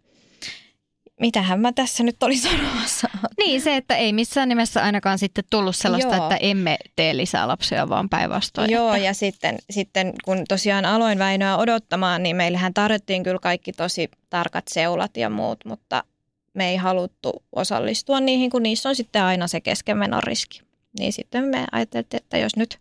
Mitähän 1.19 1.59
mä 1.59 1.74
tässä 1.74 2.03
nyt 2.03 2.24
olin 2.24 2.39
sanomassa? 2.39 3.09
Niin, 3.45 3.62
se, 3.62 3.75
että 3.75 3.95
ei 3.95 4.13
missään 4.13 4.50
nimessä 4.50 4.83
ainakaan 4.83 5.19
sitten 5.19 5.43
tullut 5.50 5.75
sellaista, 5.75 6.15
Joo. 6.15 6.24
että 6.24 6.36
emme 6.36 6.77
tee 6.95 7.17
lisää 7.17 7.47
lapsia, 7.47 7.89
vaan 7.89 8.09
päinvastoin. 8.09 8.71
Joo, 8.71 8.93
että... 8.93 9.05
ja 9.05 9.13
sitten, 9.13 9.57
sitten 9.69 10.13
kun 10.25 10.43
tosiaan 10.47 10.86
aloin 10.86 11.19
Väinöä 11.19 11.57
odottamaan, 11.57 12.24
niin 12.24 12.36
meillähän 12.36 12.74
tarjottiin 12.74 13.24
kyllä 13.24 13.39
kaikki 13.39 13.74
tosi 13.74 14.12
tarkat 14.29 14.65
seulat 14.67 15.17
ja 15.17 15.29
muut, 15.29 15.65
mutta 15.65 16.03
me 16.53 16.69
ei 16.69 16.77
haluttu 16.77 17.43
osallistua 17.55 18.19
niihin, 18.19 18.50
kun 18.50 18.63
niissä 18.63 18.89
on 18.89 18.95
sitten 18.95 19.24
aina 19.24 19.47
se 19.47 19.62
keskenmenon 19.62 20.24
riski. 20.24 20.62
Niin 21.00 21.13
sitten 21.13 21.43
me 21.43 21.65
ajateltiin, 21.71 22.21
että 22.24 22.38
jos 22.38 22.55
nyt 22.55 22.79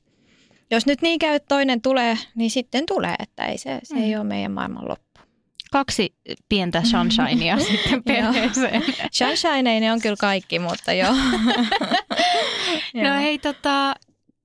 jos 0.70 0.86
nyt 0.86 1.02
niin 1.02 1.18
käy, 1.18 1.34
että 1.34 1.48
toinen 1.48 1.82
tulee, 1.82 2.18
niin 2.34 2.50
sitten 2.50 2.86
tulee, 2.86 3.14
että 3.18 3.46
ei 3.46 3.58
se, 3.58 3.80
se 3.82 3.94
mm. 3.94 4.02
ei 4.02 4.16
ole 4.16 4.24
meidän 4.24 4.52
maailman 4.52 4.88
loppu. 4.88 5.05
Kaksi 5.76 6.14
pientä 6.48 6.82
sunshinea 6.84 7.58
sitten 7.70 8.02
perheeseen. 8.04 8.82
Sunshine 9.12 9.80
ne 9.80 9.92
on 9.92 10.00
kyllä 10.00 10.16
kaikki, 10.20 10.58
mutta 10.58 10.92
joo. 10.92 11.14
no 13.04 13.20
hei 13.20 13.38
tota, 13.38 13.94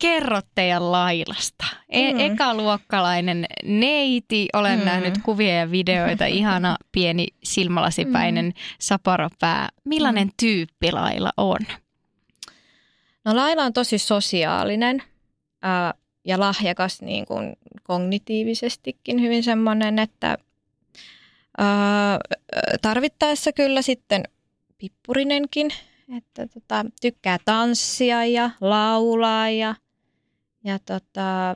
kerro 0.01 0.41
teidän 0.55 0.91
Lailasta. 0.91 1.65
E- 1.89 2.13
mm. 2.13 2.19
Ekaluokkalainen 2.19 3.45
neiti, 3.63 4.47
olen 4.53 4.79
mm. 4.79 4.85
nähnyt 4.85 5.17
kuvia 5.23 5.55
ja 5.55 5.71
videoita, 5.71 6.25
ihana 6.41 6.77
pieni 6.91 7.27
silmälasipäinen 7.43 8.45
mm. 8.45 8.53
saparopää. 8.79 9.69
Millainen 9.85 10.27
mm. 10.27 10.33
tyyppi 10.39 10.91
Laila 10.91 11.31
on? 11.37 11.59
No 13.25 13.35
Laila 13.35 13.63
on 13.63 13.73
tosi 13.73 13.97
sosiaalinen 13.97 15.03
ää, 15.61 15.93
ja 16.25 16.39
lahjakas 16.39 17.01
niin 17.01 17.25
kuin 17.25 17.53
kognitiivisestikin 17.83 19.21
hyvin 19.21 19.43
semmoinen, 19.43 19.99
että 19.99 20.37
tarvittaessa 22.81 23.51
kyllä 23.51 23.81
sitten 23.81 24.23
pippurinenkin, 24.77 25.71
että 26.17 26.47
tota, 26.47 26.85
tykkää 27.01 27.37
tanssia 27.45 28.25
ja 28.25 28.49
laulaa 28.61 29.49
ja, 29.49 29.75
ja 30.63 30.79
tota, 30.79 31.55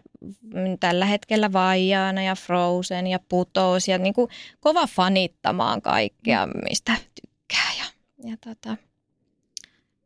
tällä 0.80 1.06
hetkellä 1.06 1.54
Vaijaana 1.54 2.22
ja 2.22 2.36
Frozen 2.36 3.08
ja 3.08 3.20
Putous 3.30 3.88
ja 3.88 3.98
niin 3.98 4.14
kuin 4.14 4.30
kova 4.60 4.88
fanittamaan 4.88 5.82
kaikkea, 5.82 6.48
mistä 6.70 6.96
tykkää. 7.22 7.72
Ja, 7.78 7.86
ja 8.30 8.38
tota, 8.46 8.78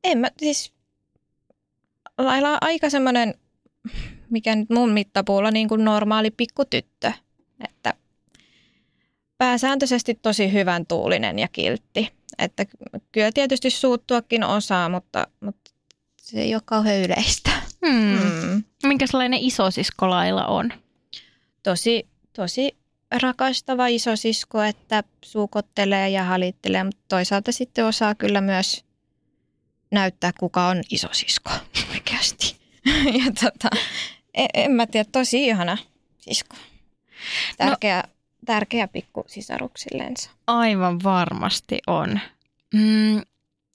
en 0.03 0.17
mä, 0.17 0.27
siis 0.37 0.73
lailla 2.17 2.57
aika 2.61 2.89
semmoinen, 2.89 3.33
mikä 4.29 4.55
nyt 4.55 4.69
mun 4.69 4.89
mittapuulla 4.89 5.51
niin 5.51 5.69
kuin 5.69 5.85
normaali 5.85 6.31
pikkutyttö. 6.31 7.11
Että 7.69 7.93
pääsääntöisesti 9.39 10.19
tosi 10.21 10.53
hyvän 10.53 10.85
tuulinen 10.85 11.39
ja 11.39 11.47
kiltti. 11.47 12.13
Että 12.37 12.65
kyllä 13.11 13.31
tietysti 13.33 13.69
suuttuakin 13.69 14.43
osaa, 14.43 14.89
mutta, 14.89 15.27
mutta 15.39 15.71
se 16.21 16.41
ei 16.41 16.55
ole 16.55 16.61
kauhean 16.65 17.01
yleistä. 17.01 17.51
Hmm. 17.87 18.19
Hmm. 18.19 18.63
Minkälainen 18.83 19.39
isosisko 19.39 20.09
Laila 20.09 20.45
on? 20.45 20.73
Tosi, 21.63 22.07
tosi 22.33 22.77
rakastava 23.11 23.87
isosisko, 23.87 24.61
että 24.61 25.03
suukottelee 25.25 26.09
ja 26.09 26.23
halittelee, 26.23 26.83
mutta 26.83 27.01
toisaalta 27.07 27.51
sitten 27.51 27.85
osaa 27.85 28.15
kyllä 28.15 28.41
myös 28.41 28.85
näyttää, 29.91 30.31
kuka 30.39 30.67
on 30.67 30.81
isosisko 30.91 31.51
oikeasti. 31.91 32.55
ja 33.25 33.31
tota, 33.41 33.69
en, 34.33 34.47
en 34.53 34.71
mä 34.71 34.87
tiedä, 34.87 35.09
tosi 35.11 35.47
ihana 35.47 35.77
sisko. 36.19 36.55
Tärkeä, 37.57 38.03
no, 38.07 38.13
tärkeä 38.49 38.87
pikku 38.87 39.23
sisaruksillensa. 39.27 40.31
Aivan 40.47 40.99
varmasti 41.03 41.79
on. 41.87 42.19
Mm, 42.73 43.21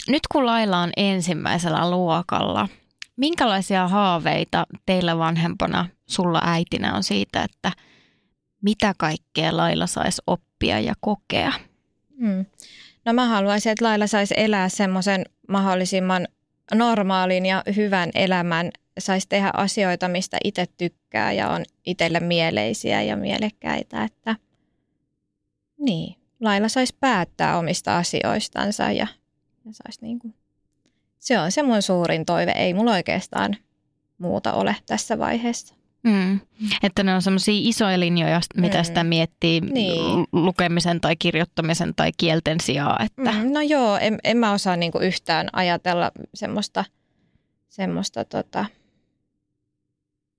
nyt 0.08 0.22
kun 0.32 0.46
Laila 0.46 0.78
on 0.78 0.90
ensimmäisellä 0.96 1.90
luokalla, 1.90 2.68
minkälaisia 3.16 3.88
haaveita 3.88 4.66
teillä 4.86 5.18
vanhempana, 5.18 5.88
sulla 6.06 6.40
äitinä 6.44 6.94
on 6.94 7.02
siitä, 7.02 7.42
että 7.42 7.72
mitä 8.62 8.94
kaikkea 8.98 9.56
Laila 9.56 9.86
saisi 9.86 10.22
oppia 10.26 10.80
ja 10.80 10.94
kokea? 11.00 11.52
Mm. 12.16 12.46
No 13.04 13.12
mä 13.12 13.26
haluaisin, 13.26 13.72
että 13.72 13.84
Laila 13.84 14.06
saisi 14.06 14.34
elää 14.36 14.68
semmoisen 14.68 15.24
mahdollisimman 15.48 16.28
normaalin 16.74 17.46
ja 17.46 17.62
hyvän 17.76 18.10
elämän, 18.14 18.70
saisi 18.98 19.28
tehdä 19.28 19.50
asioita, 19.52 20.08
mistä 20.08 20.36
itse 20.44 20.64
tykkää 20.78 21.32
ja 21.32 21.48
on 21.48 21.64
itselle 21.86 22.20
mieleisiä 22.20 23.02
ja 23.02 23.16
mielekkäitä, 23.16 24.04
että 24.04 24.36
niin, 25.84 26.16
Laila 26.40 26.68
saisi 26.68 26.96
päättää 27.00 27.58
omista 27.58 27.98
asioistansa 27.98 28.82
ja, 28.82 29.06
ja 29.64 29.72
saisi 29.72 29.98
niin 30.02 30.18
kuin, 30.18 30.34
se 31.18 31.38
on 31.38 31.52
se 31.52 31.62
mun 31.62 31.82
suurin 31.82 32.24
toive. 32.24 32.52
Ei 32.52 32.74
mulla 32.74 32.92
oikeastaan 32.92 33.56
muuta 34.18 34.52
ole 34.52 34.76
tässä 34.86 35.18
vaiheessa. 35.18 35.74
Mm. 36.02 36.40
Että 36.82 37.02
ne 37.02 37.14
on 37.14 37.22
semmoisia 37.22 37.68
isoja 37.68 38.00
linjoja, 38.00 38.40
mitä 38.56 38.78
mm. 38.78 38.84
sitä 38.84 39.04
miettii 39.04 39.60
niin. 39.60 40.26
lukemisen 40.32 41.00
tai 41.00 41.16
kirjoittamisen 41.16 41.94
tai 41.96 42.10
kielten 42.16 42.60
sijaan. 42.60 43.04
Että. 43.04 43.32
Mm, 43.32 43.52
no 43.52 43.60
joo, 43.60 43.96
en, 43.96 44.18
en 44.24 44.36
mä 44.36 44.52
osaa 44.52 44.76
niinku 44.76 44.98
yhtään 44.98 45.48
ajatella 45.52 46.12
semmoista, 46.34 46.84
semmoista 47.68 48.24
tota, 48.24 48.64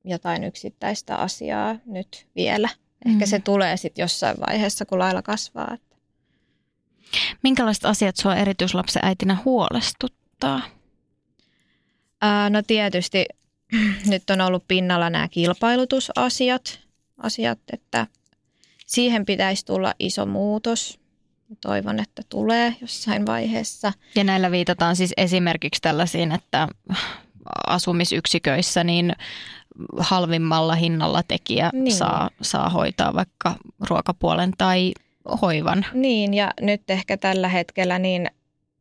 jotain 0.03 0.43
yksittäistä 0.43 1.15
asiaa 1.15 1.75
nyt 1.86 2.27
vielä. 2.36 2.69
Ehkä 3.05 3.25
mm. 3.25 3.29
se 3.29 3.39
tulee 3.39 3.77
sitten 3.77 4.03
jossain 4.03 4.38
vaiheessa, 4.49 4.86
kun 4.86 4.99
lailla 4.99 5.21
kasvaa. 5.21 5.73
Että. 5.73 5.95
Minkälaiset 7.43 7.86
asiat 7.86 8.15
sua 8.15 8.36
erityislapsen 8.36 9.05
äitinä 9.05 9.38
huolestuttaa? 9.45 10.62
Ää, 12.21 12.49
no 12.49 12.62
tietysti 12.62 13.25
nyt 14.12 14.29
on 14.29 14.41
ollut 14.41 14.67
pinnalla 14.67 15.10
nämä 15.10 15.27
kilpailutusasiat, 15.27 16.79
asiat, 17.17 17.60
että 17.73 18.08
siihen 18.86 19.25
pitäisi 19.25 19.65
tulla 19.65 19.93
iso 19.99 20.25
muutos. 20.25 20.99
Toivon, 21.62 21.99
että 21.99 22.21
tulee 22.29 22.75
jossain 22.81 23.25
vaiheessa. 23.25 23.93
Ja 24.15 24.23
näillä 24.23 24.51
viitataan 24.51 24.95
siis 24.95 25.13
esimerkiksi 25.17 25.81
tällaisiin, 25.81 26.31
että 26.31 26.67
asumisyksiköissä 27.67 28.84
niin 28.84 29.15
halvimmalla 29.97 30.75
hinnalla 30.75 31.23
tekijä 31.23 31.69
niin. 31.73 31.95
saa, 31.95 32.29
saa 32.41 32.69
hoitaa 32.69 33.13
vaikka 33.13 33.55
ruokapuolen 33.89 34.51
tai 34.57 34.93
hoivan. 35.41 35.85
Niin, 35.93 36.33
ja 36.33 36.51
nyt 36.61 36.89
ehkä 36.89 37.17
tällä 37.17 37.47
hetkellä 37.47 37.99
niin, 37.99 38.29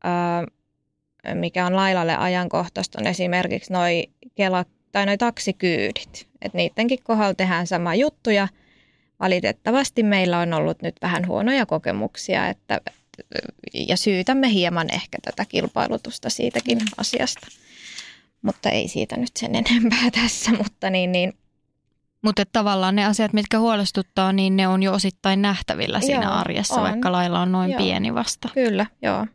äh, 0.07 1.35
mikä 1.35 1.67
on 1.67 1.77
lailalle 1.77 2.17
ajankohtaista, 2.17 2.99
on 3.01 3.07
esimerkiksi 3.07 3.73
noi 3.73 4.05
Kela 4.35 4.65
tai 4.93 5.07
noin 5.07 5.19
taksikyydit. 5.19 6.29
Että 6.43 6.59
niidenkin 6.59 6.99
kohdalla 7.03 7.35
tehdään 7.35 7.67
sama 7.67 7.95
juttu 7.95 8.31
ja 8.31 8.49
valitettavasti 9.21 10.03
meillä 10.03 10.39
on 10.39 10.53
ollut 10.53 10.83
nyt 10.83 10.97
vähän 11.03 11.27
huonoja 11.27 11.67
kokemuksia, 11.67 12.49
että, 12.49 12.81
ja 13.89 13.97
syytämme 13.97 14.53
hieman 14.53 14.95
ehkä 14.95 15.19
tätä 15.23 15.45
kilpailutusta 15.45 16.31
siitäkin 16.31 16.79
mm. 16.79 16.85
asiasta. 16.97 17.47
Mutta 18.45 18.71
ei 18.71 18.89
siitä 18.89 19.17
nyt 19.17 19.37
sen 19.37 19.55
enempää 19.55 20.11
tässä, 20.23 20.51
mutta 20.51 20.91
niin, 20.91 21.13
niin 21.13 21.33
mutta 22.23 22.43
tavallaan 22.53 22.97
ne 22.97 23.05
asiat, 23.05 23.33
mitkä 23.33 23.59
huolestuttaa, 23.59 24.33
niin 24.33 24.57
ne 24.57 24.69
on 24.69 24.83
jo 24.83 24.93
osittain 24.93 25.43
nähtävillä 25.43 25.99
joo, 25.99 26.07
siinä 26.07 26.31
arjessa, 26.31 26.75
on. 26.75 26.83
vaikka 26.83 27.13
lailla 27.13 27.41
on 27.41 27.53
noin 27.53 27.71
joo. 27.71 27.79
pieni 27.79 28.15
vasta. 28.15 28.49
Kyllä, 28.55 28.87
joo. 29.03 29.27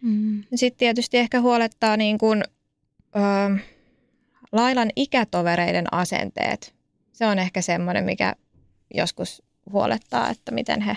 Mm. 0.00 0.44
Sitten 0.54 0.78
tietysti 0.78 1.18
ehkä 1.18 1.40
huolettaa 1.40 1.96
niin 1.96 2.18
kuin, 2.18 2.44
öö, 3.16 3.56
Lailan 4.52 4.90
ikätovereiden 4.96 5.94
asenteet, 5.94 6.74
se 7.12 7.26
on 7.26 7.38
ehkä 7.38 7.62
semmoinen, 7.62 8.04
mikä 8.04 8.34
joskus 8.94 9.42
huolettaa, 9.72 10.30
että 10.30 10.52
miten 10.52 10.80
he... 10.80 10.96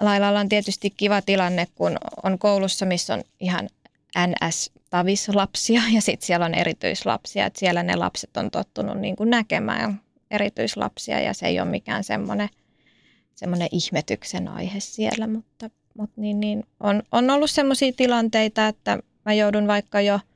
Lailalla 0.00 0.40
on 0.40 0.48
tietysti 0.48 0.90
kiva 0.90 1.22
tilanne, 1.22 1.66
kun 1.74 1.96
on 2.22 2.38
koulussa, 2.38 2.86
missä 2.86 3.14
on 3.14 3.22
ihan 3.40 3.68
NS-tavislapsia 4.18 5.82
ja 5.94 6.02
sitten 6.02 6.26
siellä 6.26 6.46
on 6.46 6.54
erityislapsia. 6.54 7.46
Että 7.46 7.58
siellä 7.58 7.82
ne 7.82 7.96
lapset 7.96 8.36
on 8.36 8.50
tottunut 8.50 8.98
niin 8.98 9.16
kuin 9.16 9.30
näkemään 9.30 10.00
erityislapsia 10.30 11.20
ja 11.20 11.34
se 11.34 11.46
ei 11.46 11.60
ole 11.60 11.68
mikään 11.68 12.04
semmoinen, 12.04 12.48
ihmetyksen 13.72 14.48
aihe 14.48 14.80
siellä, 14.80 15.26
mutta, 15.26 15.70
mutta 15.98 16.20
niin, 16.20 16.40
niin 16.40 16.64
on, 16.80 17.02
on 17.12 17.30
ollut 17.30 17.50
semmoisia 17.50 17.92
tilanteita, 17.96 18.68
että 18.68 18.98
mä 19.24 19.32
joudun 19.32 19.66
vaikka 19.66 20.00
jo– 20.00 20.20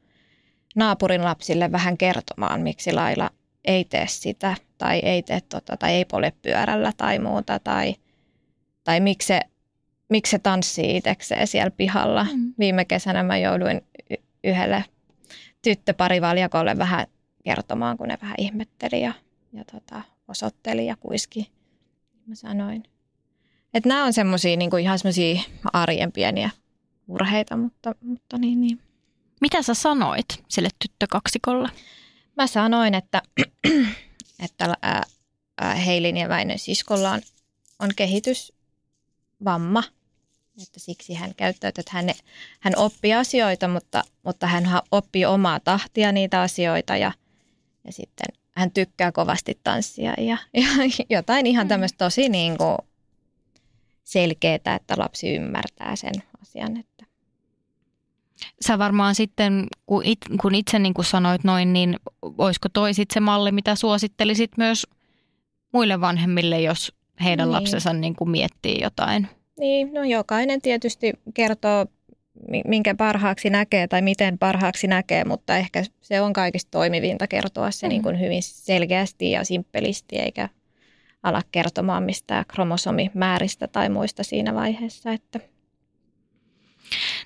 naapurin 0.75 1.25
lapsille 1.25 1.73
vähän 1.73 1.99
kertomaan, 1.99 2.61
miksi 2.61 2.93
Laila 2.93 3.31
ei 3.65 3.85
tee 3.85 4.07
sitä 4.09 4.57
tai 4.79 4.99
ei 4.99 5.23
tee 5.23 5.41
tota, 5.41 5.77
tai 5.77 5.93
ei 5.93 6.05
pole 6.05 6.33
pyörällä 6.43 6.93
tai 6.97 7.19
muuta 7.19 7.59
tai, 7.59 7.95
tai 8.85 9.01
miksi 9.01 9.27
se, 9.27 9.41
miksi 10.15 10.31
se 10.31 10.39
tanssii 10.39 10.97
itsekseen 10.97 11.47
siellä 11.47 11.71
pihalla. 11.71 12.25
Mm. 12.25 12.55
Viime 12.59 12.85
kesänä 12.85 13.23
mä 13.23 13.39
jouduin 13.39 13.81
yhdelle 14.45 14.85
tyttöparivaljakolle 15.63 16.79
vähän 16.79 17.07
kertomaan, 17.45 17.97
kun 17.97 18.09
ne 18.09 18.19
vähän 18.23 18.35
ihmetteli 18.39 19.03
ja, 19.03 19.13
ja 19.53 19.65
tota, 19.65 20.03
osoitteli 20.29 20.87
ja 20.87 20.97
kuiski. 20.97 21.51
Mä 22.27 22.35
sanoin. 22.35 22.83
Että 23.75 23.89
nämä 23.89 24.05
on 24.05 24.13
semmoisia 24.13 24.57
niin 24.57 24.79
ihan 24.81 24.99
semmoisia 24.99 25.43
arjen 25.73 26.13
pieniä 26.13 26.51
murheita, 27.07 27.57
mutta, 27.57 27.95
mutta 28.01 28.39
niin, 28.39 28.61
niin. 28.61 28.81
Mitä 29.41 29.63
sä 29.63 29.75
sanoit 29.75 30.45
sille 30.49 30.69
tyttökaksikolle? 30.79 31.69
Mä 32.37 32.47
sanoin, 32.47 32.95
että, 32.95 33.23
että 34.45 34.75
ää, 34.83 35.03
ää, 35.61 35.75
Heilin 35.75 36.17
ja 36.17 36.29
Väinön 36.29 36.59
siskolla 36.59 37.11
on, 37.11 37.21
on 37.79 37.91
kehitysvamma. 37.97 39.83
Että 40.63 40.81
siksi 40.81 41.15
hän 41.15 41.35
käyttäytyy, 41.35 41.81
että 41.81 41.93
hän, 41.95 42.11
hän 42.61 42.73
oppii 42.77 43.15
asioita, 43.15 43.69
mutta, 43.69 44.05
mutta 44.23 44.47
hän 44.47 44.65
oppii 44.91 45.25
omaa 45.25 45.61
tahtia 45.61 46.13
niitä 46.13 46.41
asioita 46.41 46.97
ja, 46.97 47.13
ja 47.85 47.93
sitten 47.93 48.27
hän 48.57 48.71
tykkää 48.71 49.13
kovasti 49.13 49.61
tanssia 49.65 50.15
ja, 50.19 50.39
ja 50.63 50.67
jotain 51.11 51.47
ihan 51.47 51.69
tämmöistä 51.69 52.05
tosi 52.05 52.29
niin 52.29 52.59
kuin 52.59 52.77
selkeää, 54.05 54.75
että 54.77 54.95
lapsi 54.99 55.35
ymmärtää 55.35 55.97
sen 55.97 56.15
asian. 56.43 56.77
Että. 56.77 57.07
Sä 58.67 58.79
varmaan 58.79 59.15
sitten, 59.15 59.67
kun, 59.87 60.05
it, 60.05 60.19
kun 60.41 60.55
itse 60.55 60.79
niin 60.79 60.95
kuin 60.95 61.05
sanoit 61.05 61.45
noin, 61.45 61.73
niin 61.73 61.97
olisiko 62.23 62.69
toi 62.69 62.95
sit 62.95 63.11
se 63.11 63.21
malli, 63.21 63.53
mitä 63.53 63.75
suosittelisit 63.75 64.51
myös 64.57 64.87
muille 65.73 66.01
vanhemmille, 66.01 66.61
jos 66.61 66.93
heidän 67.25 67.49
niin. 67.49 67.53
lapsensa 67.53 67.93
niin 67.93 68.17
kuin 68.17 68.31
miettii 68.31 68.81
jotain? 68.83 69.29
Niin, 69.59 69.95
no 69.95 70.05
jokainen 70.05 70.61
tietysti 70.61 71.13
kertoo, 71.35 71.87
minkä 72.67 72.95
parhaaksi 72.95 73.51
näkee 73.51 73.89
tai 73.89 74.03
miten 74.03 74.39
parhaaksi 74.39 74.87
näkee, 74.87 75.25
mutta 75.25 75.57
ehkä 75.57 75.85
se 76.01 76.21
on 76.21 76.33
kaikista 76.33 76.71
toimivinta 76.71 77.27
kertoa 77.27 77.71
se 77.71 77.87
mm. 77.87 77.89
niin 77.89 78.03
kuin 78.03 78.21
hyvin 78.21 78.43
selkeästi 78.43 79.31
ja 79.31 79.45
simppelisti, 79.45 80.17
eikä 80.17 80.49
ala 81.23 81.43
kertomaan 81.53 82.03
mistään 82.03 82.45
kromosomimääristä 82.49 83.69
tai 83.69 83.89
muista 83.89 84.23
siinä 84.23 84.55
vaiheessa. 84.55 85.13
Että. 85.13 85.41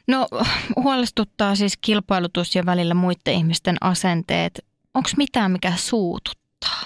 No 0.07 0.29
huolestuttaa 0.77 1.55
siis 1.55 1.77
kilpailutus 1.77 2.55
ja 2.55 2.67
välillä 2.67 2.95
muiden 2.95 3.35
ihmisten 3.35 3.77
asenteet. 3.81 4.65
Onko 4.95 5.09
mitään, 5.17 5.53
mikä 5.53 5.73
suututtaa? 5.77 6.81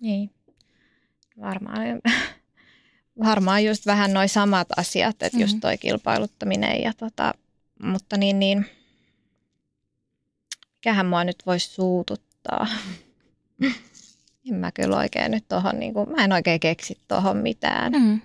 Niin, 0.00 0.30
varmaan, 1.40 1.78
varmaan 3.24 3.64
just 3.64 3.86
vähän 3.86 4.12
noin 4.12 4.28
samat 4.28 4.68
asiat, 4.76 5.10
että 5.10 5.26
mm-hmm. 5.26 5.40
just 5.40 5.56
toi 5.60 5.78
kilpailuttaminen 5.78 6.82
ja 6.82 6.92
tota, 6.92 7.34
mutta 7.82 8.16
niin, 8.16 8.38
niin 8.38 8.66
mikähän 10.74 11.06
mua 11.06 11.24
nyt 11.24 11.42
voisi 11.46 11.70
suututtaa. 11.70 12.66
en 14.50 14.54
mä 14.54 14.72
kyllä 14.72 14.96
oikein 14.96 15.30
nyt 15.30 15.48
tohon, 15.48 15.80
niin 15.80 15.94
kuin, 15.94 16.10
mä 16.10 16.24
en 16.24 16.32
oikein 16.32 16.60
keksi 16.60 16.98
tohon 17.08 17.36
mitään. 17.36 17.92
Mm. 17.92 18.20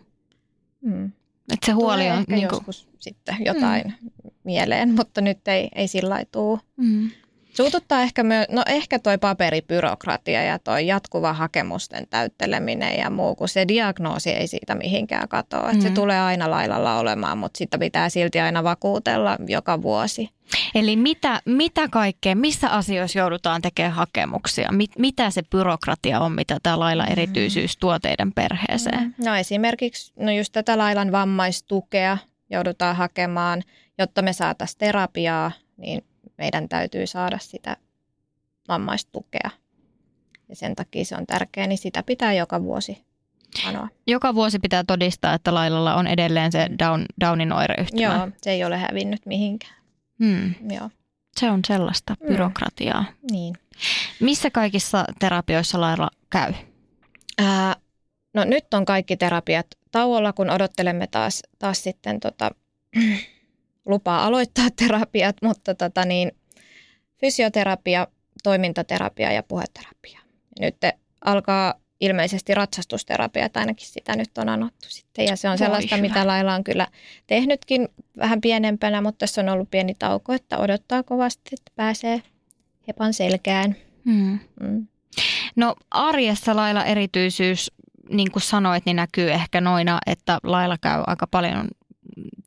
Mm. 0.82 1.06
Että 1.54 1.66
se 1.66 1.72
huoli 1.72 2.04
Tulee 2.04 2.14
on... 2.14 2.24
Niin 2.28 2.48
kuin... 2.48 2.58
joskus 2.58 2.88
sitten 3.00 3.36
jotain 3.46 3.84
mm. 4.02 4.32
mieleen, 4.44 4.96
mutta 4.96 5.22
nyt 5.22 5.48
ei, 5.48 5.70
ei 5.76 5.88
sillä 5.88 6.26
tuu. 6.32 6.60
Mm. 6.78 7.12
Suututtaa 7.54 8.02
ehkä, 8.02 8.24
myö, 8.24 8.46
no 8.50 8.64
ehkä 8.68 9.00
toi 9.00 9.18
paperibyrokratia 9.18 10.44
ja 10.44 10.60
toi 10.60 10.88
jatkuva 10.88 11.34
hakemusten 11.34 12.08
täytteleminen 12.10 13.00
ja 13.00 13.10
muu, 13.10 13.36
kun 13.36 13.50
se 13.50 13.68
diagnoosi 13.68 14.30
ei 14.30 14.48
siitä 14.48 14.76
mihinkään 14.76 15.28
katoa. 15.28 15.74
Mm. 15.74 15.82
Se 15.82 15.90
tulee 15.90 16.20
aina 16.20 16.52
lailalla 16.52 16.98
olemaan, 16.98 17.38
mutta 17.38 17.58
sitä 17.58 17.78
pitää 17.78 18.10
silti 18.10 18.40
aina 18.40 18.64
vakuutella 18.64 19.38
joka 19.48 19.82
vuosi. 19.82 20.30
Eli 20.76 20.96
mitä, 20.96 21.42
mitä 21.46 21.88
kaikkea, 21.88 22.36
missä 22.36 22.70
asioissa 22.70 23.20
joudutaan 23.20 23.62
tekemään 23.62 23.94
hakemuksia? 23.94 24.72
Mit, 24.72 24.92
mitä 24.98 25.30
se 25.30 25.42
byrokratia 25.52 26.20
on, 26.20 26.32
mitä 26.32 26.58
tämä 26.64 26.80
lailla 26.80 27.06
mm. 27.06 27.12
erityisyys 27.12 27.78
tuo 27.78 28.00
teidän 28.00 28.32
perheeseen? 28.32 29.02
Mm. 29.02 29.26
No 29.26 29.36
esimerkiksi 29.36 30.14
no 30.16 30.32
just 30.32 30.54
tätä 30.54 30.78
lailan 30.78 31.12
vammaistukea 31.12 32.18
joudutaan 32.50 32.96
hakemaan, 32.96 33.64
jotta 33.98 34.22
me 34.22 34.34
saataisiin 34.34 34.80
terapiaa, 34.80 35.52
niin 35.78 36.04
meidän 36.42 36.70
täytyy 36.70 37.08
saada 37.08 37.38
sitä 37.38 37.78
vammaistukea. 38.68 39.50
Ja 40.50 40.56
sen 40.56 40.76
takia 40.76 41.06
se 41.06 41.16
on 41.16 41.28
tärkeää, 41.28 41.68
niin 41.68 41.78
sitä 41.78 42.04
pitää 42.04 42.34
joka 42.34 42.64
vuosi 42.64 43.04
anoa. 43.66 43.88
Joka 44.08 44.36
vuosi 44.36 44.60
pitää 44.60 44.84
todistaa, 44.84 45.34
että 45.34 45.54
Lailalla 45.54 45.96
on 45.96 46.08
edelleen 46.08 46.52
se 46.52 46.70
Down, 46.80 47.06
Downin 47.20 47.54
oireyhtymä. 47.54 48.02
Joo, 48.02 48.28
se 48.42 48.52
ei 48.52 48.64
ole 48.64 48.78
hävinnyt 48.78 49.26
mihinkään. 49.26 49.76
Hmm. 50.20 50.54
Joo. 50.74 50.90
Se 51.40 51.52
on 51.52 51.60
sellaista 51.68 52.16
mm. 52.20 52.28
byrokratiaa. 52.28 53.02
Mm. 53.02 53.32
Niin. 53.32 53.56
Missä 54.20 54.50
kaikissa 54.50 55.06
terapioissa 55.20 55.82
Lailla 55.82 56.10
käy? 56.30 56.54
Ää, 57.38 57.76
no 58.34 58.44
nyt 58.44 58.74
on 58.74 58.86
kaikki 58.86 59.18
terapiat 59.18 59.68
tauolla, 59.92 60.34
kun 60.34 60.50
odottelemme 60.50 61.08
taas, 61.08 61.44
taas 61.60 61.84
sitten 61.84 62.20
tota, 62.20 62.52
lupaa 63.86 64.26
aloittaa 64.26 64.68
terapiat, 64.80 65.36
mutta 65.42 65.76
tota 65.76 66.06
niin, 66.06 66.32
fysioterapia, 67.18 68.08
toimintaterapia 68.44 69.32
ja 69.32 69.44
puheterapia. 69.44 70.20
Nyt 70.60 70.76
alkaa 71.26 71.74
ilmeisesti 72.02 72.54
ratsastusterapia, 72.54 73.46
että 73.46 73.60
ainakin 73.60 73.88
sitä 73.88 74.16
nyt 74.16 74.38
on 74.38 74.50
anottu 74.50 74.88
sitten. 74.90 75.26
Ja 75.26 75.36
se 75.36 75.50
on 75.50 75.58
sellaista, 75.58 75.96
Voi 75.96 76.02
mitä 76.02 76.28
Laila 76.28 76.56
on 76.56 76.64
kyllä 76.64 76.88
tehnytkin 77.28 77.88
vähän 78.18 78.42
pienempänä, 78.42 79.02
mutta 79.02 79.18
tässä 79.18 79.42
on 79.42 79.50
ollut 79.50 79.72
pieni 79.72 79.96
tauko, 80.00 80.34
että 80.34 80.58
odottaa 80.58 81.04
kovasti, 81.04 81.50
että 81.54 81.72
pääsee 81.76 82.22
hepan 82.88 83.14
selkään. 83.14 83.76
Hmm. 84.06 84.40
Hmm. 84.64 84.88
No 85.56 85.76
arjessa 85.92 86.56
Laila 86.56 86.86
erityisyys, 86.86 87.72
niin 88.10 88.32
kuin 88.32 88.44
sanoit, 88.44 88.86
niin 88.86 88.96
näkyy 88.96 89.32
ehkä 89.32 89.62
noina, 89.62 90.00
että 90.06 90.40
Laila 90.44 90.78
käy 90.82 91.04
aika 91.08 91.28
paljon 91.28 91.68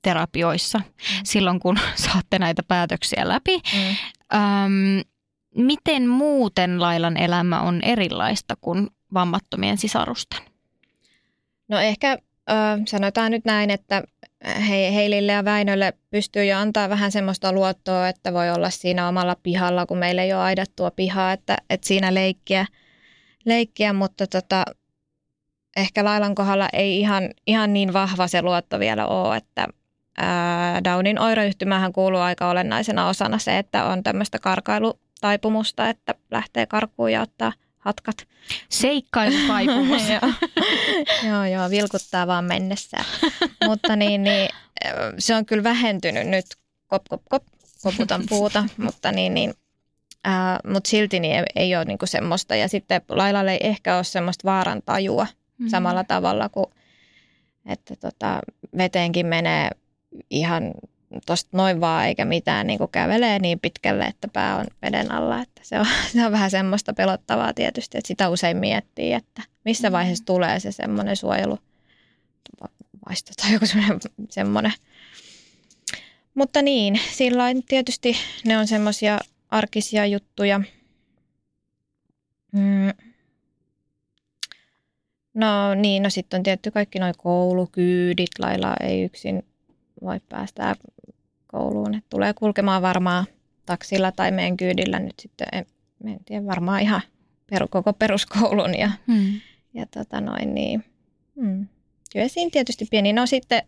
terapioissa 0.04 0.78
mm. 0.78 0.84
silloin, 1.24 1.60
kun 1.60 1.78
saatte 2.06 2.38
näitä 2.38 2.62
päätöksiä 2.68 3.28
läpi. 3.28 3.56
Mm. 3.56 3.96
Öm, 4.34 5.04
miten 5.56 6.08
muuten 6.08 6.80
Lailan 6.80 7.16
elämä 7.16 7.60
on 7.60 7.80
erilaista 7.82 8.54
kuin 8.60 8.88
vammattomien 9.14 9.78
sisarusten? 9.78 10.40
No 11.68 11.78
ehkä 11.78 12.18
ö, 12.50 12.54
sanotaan 12.86 13.30
nyt 13.30 13.44
näin, 13.44 13.70
että 13.70 14.02
he, 14.68 14.94
Heilille 14.94 15.32
ja 15.32 15.44
Väinölle 15.44 15.92
pystyy 16.10 16.44
jo 16.44 16.58
antaa 16.58 16.88
vähän 16.88 17.12
semmoista 17.12 17.52
luottoa, 17.52 18.08
että 18.08 18.32
voi 18.32 18.50
olla 18.50 18.70
siinä 18.70 19.08
omalla 19.08 19.36
pihalla, 19.42 19.86
kun 19.86 19.98
meillä 19.98 20.22
ei 20.22 20.32
ole 20.32 20.42
aidattua 20.42 20.90
pihaa, 20.90 21.32
että, 21.32 21.56
että 21.70 21.86
siinä 21.86 22.14
leikkiä, 22.14 22.66
leikkiä 23.44 23.92
mutta 23.92 24.26
tota, 24.26 24.64
ehkä 25.76 26.04
Lailan 26.04 26.34
kohdalla 26.34 26.68
ei 26.72 27.00
ihan, 27.00 27.30
ihan 27.46 27.72
niin 27.72 27.92
vahva 27.92 28.26
se 28.28 28.42
luotto 28.42 28.78
vielä 28.78 29.06
ole, 29.06 29.36
että 29.36 29.68
Downin 30.85 31.20
oireyhtymähän 31.20 31.92
kuuluu 31.92 32.20
aika 32.20 32.50
olennaisena 32.50 33.09
osana 33.09 33.38
se, 33.38 33.59
että 33.59 33.85
on 33.85 34.03
tämmöistä 34.03 34.38
karkailutaipumusta, 34.38 35.88
että 35.88 36.14
lähtee 36.31 36.66
karkuun 36.66 37.12
ja 37.12 37.22
ottaa 37.22 37.53
hatkat. 37.79 38.16
Seikkailutaipumus. 38.68 40.03
joo. 40.22 40.33
joo, 41.31 41.44
joo, 41.44 41.70
vilkuttaa 41.70 42.27
vaan 42.27 42.44
mennessä. 42.44 42.96
mutta 43.68 43.96
niin, 43.96 44.22
niin, 44.22 44.48
se 45.18 45.35
on 45.35 45.46
kyllä 45.46 45.62
vähentynyt 45.62 46.27
nyt, 46.27 46.46
kop, 46.87 47.03
kop, 47.09 47.22
kop, 47.29 47.42
koputan 47.83 48.22
puuta, 48.29 48.64
mutta 48.77 49.12
niin, 49.12 49.35
niin 49.35 49.55
Ää, 50.24 50.61
mutta 50.68 50.90
silti 50.90 51.20
niin 51.20 51.35
ei, 51.35 51.44
ei 51.57 51.77
ole 51.77 51.85
niinku 51.85 52.07
semmoista. 52.07 52.57
Ja 52.57 52.68
sitten 52.68 53.03
Lailalle 53.09 53.53
ei 53.53 53.66
ehkä 53.66 53.96
ole 53.96 54.05
semmoista 54.05 54.48
vaaran 54.48 54.83
tajua 54.87 55.24
mm-hmm. 55.24 55.68
samalla 55.68 56.05
tavalla 56.05 56.48
kuin, 56.48 56.66
että 57.66 57.96
tota, 57.96 58.40
veteenkin 58.77 59.27
menee 59.27 59.70
ihan 60.31 60.74
tuosta 61.27 61.50
noin 61.53 61.81
vaan 61.81 62.07
eikä 62.07 62.24
mitään 62.24 62.66
niin 62.66 62.79
kävelee 62.92 63.38
niin 63.38 63.61
pitkälle, 63.61 64.05
että 64.05 64.29
pää 64.29 64.57
on 64.57 64.66
veden 64.83 65.12
alla. 65.12 65.42
Että 65.42 65.61
se, 65.64 65.81
on, 65.81 65.87
se 66.12 66.27
on 66.27 66.33
vähän 66.33 66.50
semmoista 66.50 66.92
pelottavaa 66.94 67.55
tietysti, 67.55 67.98
että 67.98 68.09
sitä 68.09 68.29
usein 68.29 68.57
miettii, 68.57 69.12
että 69.12 69.42
missä 69.64 69.90
mm. 69.90 69.92
vaiheessa 69.92 70.24
tulee 70.24 70.61
se 70.61 70.72
semmoinen 70.72 71.16
suojelu 71.16 71.59
vaisto 73.09 73.33
tai 73.42 73.53
joku 73.53 73.66
semmoinen, 73.66 74.00
semmoinen. 74.31 74.72
Mutta 76.35 76.62
niin, 76.62 77.00
sillä 77.11 77.44
tietysti 77.68 78.16
ne 78.44 78.59
on 78.59 78.66
semmoisia 78.66 79.18
arkisia 79.50 80.07
juttuja. 80.07 80.61
Mm. 82.53 82.92
No 85.35 85.74
niin, 85.74 86.03
no 86.03 86.11
sitten 86.11 86.38
on 86.38 86.42
tietty 86.42 86.70
kaikki 86.70 86.98
nuo 86.98 87.12
koulukyydit, 87.18 88.31
lailla 88.38 88.74
ei 88.81 89.03
yksin 89.03 89.42
voi 90.04 90.20
päästä 90.28 90.76
kouluun. 91.46 91.94
Et 91.94 92.04
tulee 92.10 92.34
kulkemaan 92.34 92.82
varmaan 92.82 93.26
taksilla 93.66 94.12
tai 94.12 94.30
meidän 94.30 94.56
kyydillä 94.56 94.98
nyt 94.98 95.14
sitten, 95.20 95.46
en, 95.52 95.66
en 96.06 96.24
tiedä, 96.24 96.46
varmaan 96.46 96.80
ihan 96.80 97.00
per, 97.50 97.68
koko 97.70 97.92
peruskoulun. 97.92 98.78
Ja, 98.78 98.90
hmm. 99.06 99.40
ja 99.74 99.86
tota 99.86 100.20
noin, 100.20 100.54
niin, 100.54 100.84
hmm. 101.40 101.66
kyllä 102.12 102.28
siinä 102.28 102.50
tietysti 102.50 102.86
pieni. 102.90 103.12
No 103.12 103.26
sitten 103.26 103.62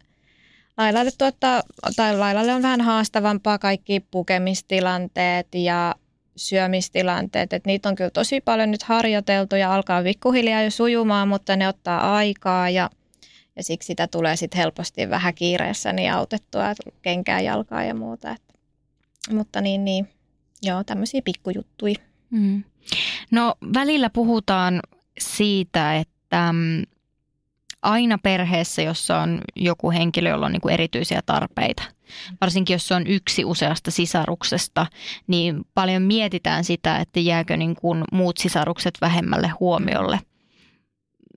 Lailalle, 0.77 1.11
tuottaa, 1.19 1.63
tai 1.97 2.19
Lailalle 2.19 2.55
on 2.55 2.63
vähän 2.63 2.81
haastavampaa 2.81 3.59
kaikki 3.59 4.01
pukemistilanteet 4.11 5.47
ja 5.55 5.95
syömistilanteet, 6.37 7.53
että 7.53 7.69
niitä 7.69 7.89
on 7.89 7.95
kyllä 7.95 8.11
tosi 8.11 8.41
paljon 8.41 8.71
nyt 8.71 8.83
harjoiteltu 8.83 9.57
ja 9.57 9.75
alkaa 9.75 10.03
pikkuhiljaa 10.03 10.63
jo 10.63 10.71
sujumaan, 10.71 11.29
mutta 11.29 11.57
ne 11.57 11.69
ottaa 11.69 12.17
aikaa 12.17 12.71
ja, 12.71 12.91
ja 13.57 13.63
siksi 13.63 13.87
sitä 13.87 14.07
tulee 14.07 14.37
sitten 14.37 14.59
helposti 14.59 15.11
vähän 15.11 15.35
kiireessä 15.35 15.93
niin 15.93 16.13
autettua, 16.13 16.65
kenkää, 17.03 17.41
jalkaa 17.41 17.85
ja 17.85 17.95
muuta. 17.95 18.31
Että, 18.31 18.55
mutta 19.31 19.61
niin, 19.61 19.85
niin, 19.85 20.09
joo, 20.63 20.85
tämmöisiä 20.85 21.23
pikkujuttuja. 21.25 21.95
Mm. 22.31 22.65
No 23.31 23.55
välillä 23.75 24.11
puhutaan 24.11 24.81
siitä, 25.19 25.97
että 25.97 26.53
mm, 26.53 26.83
aina 27.83 28.19
perheessä, 28.19 28.83
jossa 28.83 29.19
on 29.19 29.41
joku 29.57 29.91
henkilö, 29.91 30.31
jolla 30.31 30.47
on 30.47 30.53
niin 30.53 30.61
kuin 30.61 30.75
erityisiä 30.75 31.21
tarpeita. 31.27 31.83
Varsinkin 32.41 32.75
jos 32.75 32.89
se 32.89 32.95
on 32.95 33.07
yksi 33.07 33.45
useasta 33.45 33.91
sisaruksesta, 33.91 34.87
niin 35.27 35.67
paljon 35.75 36.03
mietitään 36.03 36.65
sitä, 36.65 36.99
että 36.99 37.21
jääkö 37.21 37.57
niin 37.57 37.77
kuin 37.77 38.05
muut 38.13 38.37
sisarukset 38.37 38.95
vähemmälle 39.01 39.49
huomiolle. 39.49 40.21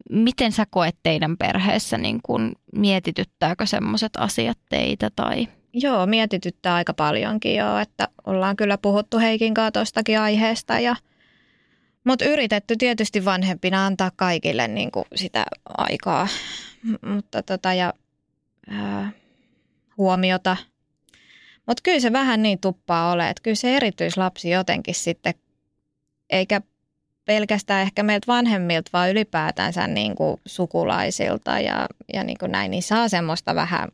Miten 0.10 0.52
sä 0.52 0.65
koet 0.69 0.95
teidän 1.04 1.38
perheessä, 1.38 1.98
niin 1.98 2.19
kuin 2.24 2.52
mietityttääkö 2.76 3.65
semmoiset 3.65 4.12
asiat 4.17 4.58
teitä 4.69 5.10
tai... 5.15 5.48
Joo, 5.74 6.06
mietityttää 6.06 6.76
aika 6.76 6.93
paljonkin 6.93 7.56
jo, 7.56 7.78
että 7.78 8.08
ollaan 8.26 8.56
kyllä 8.56 8.78
puhuttu 8.78 9.19
Heikin 9.19 9.54
kanssa 9.54 9.72
tuostakin 9.72 10.19
aiheesta 10.19 10.80
ja 10.80 10.95
mutta 12.04 12.26
yritetty 12.26 12.76
tietysti 12.78 13.26
vanhempina 13.26 13.86
antaa 13.86 14.12
kaikille 14.15 14.67
niin 14.67 14.91
kuin 14.91 15.06
sitä 15.15 15.45
aikaa 15.78 16.28
mutta 17.02 17.43
tota, 17.43 17.74
ja, 17.74 17.93
ää, 18.69 19.12
huomiota. 19.98 20.58
Mutta 21.65 21.82
kyllä 21.84 22.00
se 22.00 22.13
vähän 22.13 22.41
niin 22.41 22.60
tuppaa 22.60 23.12
ole, 23.12 23.30
että 23.30 23.43
kyllä 23.43 23.56
se 23.56 23.78
erityislapsi 23.78 24.50
jotenkin 24.50 24.95
sitten, 24.95 25.34
eikä 26.30 26.62
pelkästään 27.30 27.82
ehkä 27.82 28.04
meiltä 28.04 28.28
vanhemmilta, 28.28 28.89
vaan 28.94 29.12
ylipäätänsä 29.12 29.88
niin 29.88 30.15
kuin 30.15 30.42
sukulaisilta 30.46 31.60
ja, 31.60 31.88
ja 32.13 32.24
niin 32.24 32.38
kuin 32.39 32.52
näin, 32.52 32.72
niin 32.72 32.84
saa 32.84 33.10
semmoista 33.10 33.56
vähän 33.56 33.89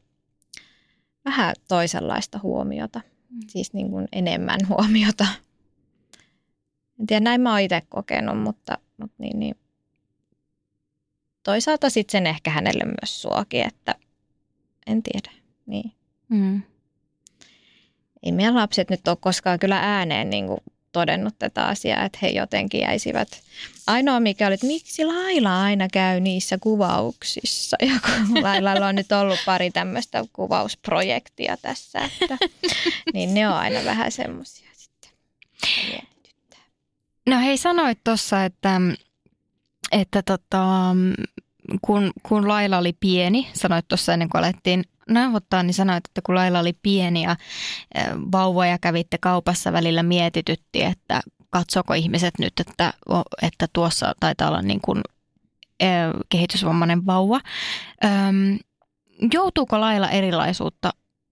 vähän 1.26 1.56
toisenlaista 1.68 2.40
huomiota, 2.44 3.02
mm. 3.30 3.40
siis 3.48 3.74
niin 3.74 3.90
kuin 3.90 4.08
enemmän 4.12 4.60
huomiota. 4.70 5.28
En 7.00 7.08
tiedä, 7.08 7.24
näin 7.24 7.42
mä 7.42 7.52
oon 7.52 7.60
itse 7.60 7.82
kokenut, 7.90 8.40
mutta, 8.40 8.78
mutta 8.98 9.16
niin, 9.18 9.40
niin. 9.40 9.56
toisaalta 11.44 11.90
sitten 11.90 12.12
sen 12.12 12.28
ehkä 12.28 12.50
hänelle 12.50 12.84
myös 12.84 13.22
suoki, 13.22 13.62
että 13.62 13.96
en 14.88 15.04
tiedä. 15.04 15.32
Niin. 15.66 15.92
Mm. 16.30 16.62
Ei 18.24 18.32
meidän 18.32 18.56
lapset 18.56 18.90
nyt 18.90 19.08
ole 19.08 19.18
koskaan 19.20 19.60
kyllä 19.60 19.80
ääneen 19.80 20.30
niin 20.30 20.48
kuin 20.48 20.60
todennut 20.96 21.36
tätä 21.40 21.66
asiaa, 21.66 22.06
että 22.06 22.20
he 22.22 22.28
jotenkin 22.28 22.82
jäisivät. 22.82 23.28
Ainoa 23.88 24.20
mikä 24.20 24.48
oli, 24.48 24.54
että 24.54 24.68
miksi 24.68 25.06
Laila 25.06 25.62
aina 25.62 25.88
käy 25.94 26.20
niissä 26.20 26.58
kuvauksissa. 26.58 27.78
Ja 27.82 27.94
kun 28.06 28.44
Lailalla 28.44 28.88
on 28.88 28.96
nyt 28.96 29.12
ollut 29.12 29.40
pari 29.46 29.72
tämmöistä 29.72 30.26
kuvausprojektia 30.34 31.58
tässä, 31.58 32.00
että, 32.00 32.38
niin 33.14 33.34
ne 33.34 33.48
on 33.48 33.54
aina 33.54 33.86
vähän 33.86 34.12
semmoisia 34.12 34.70
sitten. 34.74 35.12
No 37.30 37.40
hei, 37.40 37.58
sanoit 37.58 38.00
tuossa, 38.04 38.46
että, 38.46 38.82
että 39.92 40.22
tota, 40.22 40.66
kun, 41.82 42.12
kun 42.24 42.48
Laila 42.48 42.78
oli 42.78 42.94
pieni, 43.00 43.48
sanoit 43.54 43.88
tuossa 43.88 44.14
ennen 44.14 44.30
kuin 44.30 44.40
alettiin 44.44 44.84
nauhoittaa, 45.10 45.64
niin 45.64 45.74
sanoit, 45.74 46.06
että 46.06 46.22
kun 46.22 46.36
Laila 46.36 46.60
oli 46.60 46.74
pieni 46.82 47.24
ja 47.24 47.36
vauvoja 48.32 48.78
kävitte 48.78 49.18
kaupassa 49.18 49.74
välillä 49.74 50.04
mietitytti, 50.04 50.84
että 50.84 51.22
katsoko 51.50 51.94
ihmiset 51.94 52.34
nyt, 52.40 52.54
että, 52.60 52.94
että 53.42 53.68
tuossa 53.74 54.14
taitaa 54.20 54.48
olla 54.48 54.62
niin 54.62 54.82
kuin 54.82 55.02
kehitysvammainen 56.30 57.06
vauva. 57.06 57.40
Öm, 58.06 58.60
joutuuko 59.34 59.82
Laila 59.82 60.10
erilaisuutta? 60.10 60.90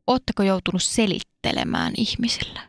Oletteko 0.07 0.43
joutunut 0.43 0.83
selittelemään 0.83 1.93
ihmisille? 1.97 2.59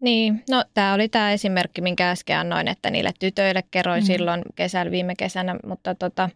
Niin, 0.00 0.44
no 0.50 0.64
tämä 0.74 0.94
oli 0.94 1.08
tämä 1.08 1.32
esimerkki, 1.32 1.80
minkä 1.80 2.10
äsken 2.10 2.38
annoin, 2.38 2.68
että 2.68 2.90
niille 2.90 3.10
tytöille 3.18 3.62
kerroin 3.70 4.02
mm. 4.02 4.06
silloin 4.06 4.42
kesällä, 4.54 4.90
viime 4.90 5.14
kesänä, 5.14 5.56
mutta 5.66 5.94
tota... 5.94 6.30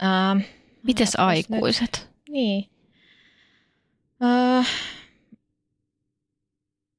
Ää, 0.00 0.36
Mites 0.82 1.16
aikuiset? 1.18 1.90
Nyt? 1.92 2.10
Niin. 2.28 2.75
Uh, 4.22 4.66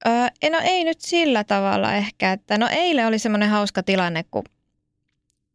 uh, 0.06 0.52
no 0.52 0.60
ei 0.64 0.84
nyt 0.84 1.02
sillä 1.02 1.44
tavalla 1.44 1.94
ehkä, 1.94 2.32
että 2.32 2.58
no 2.58 2.68
eilen 2.72 3.08
oli 3.08 3.20
semmoinen 3.20 3.50
hauska 3.50 3.84
tilanne, 3.84 4.26
kun 4.32 4.44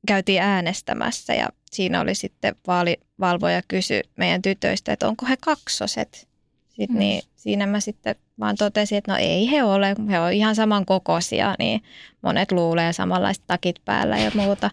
käytiin 0.07 0.43
äänestämässä 0.43 1.35
ja 1.35 1.49
siinä 1.71 2.01
oli 2.01 2.15
sitten 2.15 2.55
vaalivalvoja 2.67 3.63
kysy 3.69 4.01
meidän 4.17 4.43
tytöistä, 4.43 4.93
että 4.93 5.09
onko 5.09 5.27
he 5.27 5.37
kaksoset. 5.41 6.29
Sitten 6.69 6.97
mm. 6.97 6.99
niin, 6.99 7.23
siinä 7.37 7.67
mä 7.67 7.81
sitten 7.81 8.15
vaan 8.41 8.57
totesin, 8.57 8.99
että 8.99 9.13
no 9.13 9.19
ei 9.19 9.51
he 9.51 9.63
ole, 9.63 9.95
he 10.11 10.21
on 10.21 10.33
ihan 10.33 10.55
saman 10.55 10.87
kokoisia, 10.87 11.55
niin 11.59 11.83
monet 12.23 12.53
luulee 12.53 12.93
samanlaiset 12.93 13.45
takit 13.47 13.77
päällä 13.85 14.19
ja 14.19 14.31
muuta. 14.35 14.71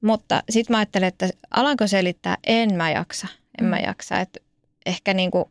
Mutta 0.00 0.42
sitten 0.50 0.74
mä 0.74 0.78
ajattelin, 0.78 1.08
että 1.08 1.28
alanko 1.50 1.86
selittää, 1.86 2.36
en 2.46 2.74
mä 2.74 2.90
jaksa, 2.90 3.26
en 3.60 3.66
mä 3.66 3.76
mm. 3.76 3.84
jaksa. 3.84 4.20
Että 4.20 4.40
ehkä 4.86 5.14
niin 5.14 5.30
kuin 5.30 5.44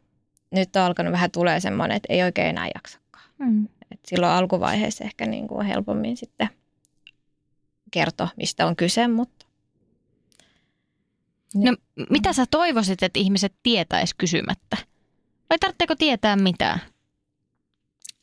nyt 0.54 0.76
on 0.76 0.82
alkanut 0.82 1.12
vähän 1.12 1.32
tulee 1.32 1.60
semmoinen, 1.60 1.98
että 1.98 2.14
ei 2.14 2.24
oikein 2.24 2.48
enää 2.48 2.70
jaksakaan. 2.76 3.26
Mm. 3.38 3.68
Et 3.92 4.00
silloin 4.08 4.32
alkuvaiheessa 4.32 5.04
ehkä 5.04 5.26
niin 5.26 5.48
kuin 5.48 5.66
helpommin 5.66 6.18
sitten 6.18 6.50
kertoa, 7.92 8.28
mistä 8.38 8.68
on 8.68 8.76
kyse, 8.76 9.08
mutta... 9.08 9.46
No, 11.56 11.76
mitä 12.10 12.34
sä 12.34 12.46
toivoisit, 12.52 13.04
että 13.04 13.20
ihmiset 13.20 13.54
tietäis 13.64 14.14
kysymättä? 14.14 14.78
Vai 15.50 15.60
tarvitseeko 15.60 15.96
tietää 15.96 16.36
mitään? 16.36 16.80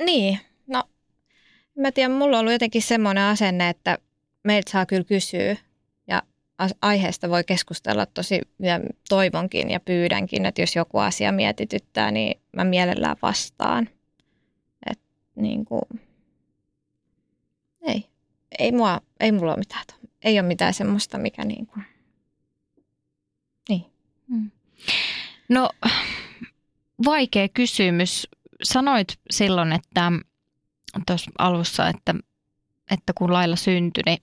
Niin, 0.04 0.38
no 0.66 0.84
mä 1.78 1.92
tiedän, 1.92 2.12
mulla 2.12 2.36
on 2.36 2.40
ollut 2.40 2.52
jotenkin 2.52 2.82
semmoinen 2.82 3.24
asenne, 3.24 3.68
että 3.68 3.98
meiltä 4.44 4.70
saa 4.70 4.86
kyllä 4.86 5.04
kysyä 5.04 5.56
aiheesta 6.82 7.30
voi 7.30 7.44
keskustella 7.44 8.06
tosi, 8.06 8.40
ja 8.58 8.80
toivonkin 9.08 9.70
ja 9.70 9.80
pyydänkin, 9.80 10.46
että 10.46 10.62
jos 10.62 10.76
joku 10.76 10.98
asia 10.98 11.32
mietityttää, 11.32 12.10
niin 12.10 12.40
mä 12.56 12.64
mielellään 12.64 13.16
vastaan. 13.22 13.88
Et 14.90 15.00
niin 15.34 15.64
kuin, 15.64 15.82
ei, 17.82 18.06
ei, 18.58 18.72
mua, 18.72 19.00
ei 19.20 19.32
mulla 19.32 19.52
ole 19.52 19.58
mitään, 19.58 19.84
ei 20.24 20.40
ole 20.40 20.48
mitään 20.48 20.74
semmoista, 20.74 21.18
mikä 21.18 21.44
niin 21.44 21.66
kuin, 21.66 21.84
niin. 23.68 23.84
Hmm. 24.28 24.50
No, 25.48 25.70
vaikea 27.04 27.48
kysymys. 27.48 28.28
Sanoit 28.62 29.18
silloin, 29.30 29.72
että 29.72 30.12
tuossa 31.06 31.30
alussa, 31.38 31.88
että, 31.88 32.14
että 32.90 33.12
kun 33.18 33.32
lailla 33.32 33.56
syntyi, 33.56 34.02
niin 34.06 34.22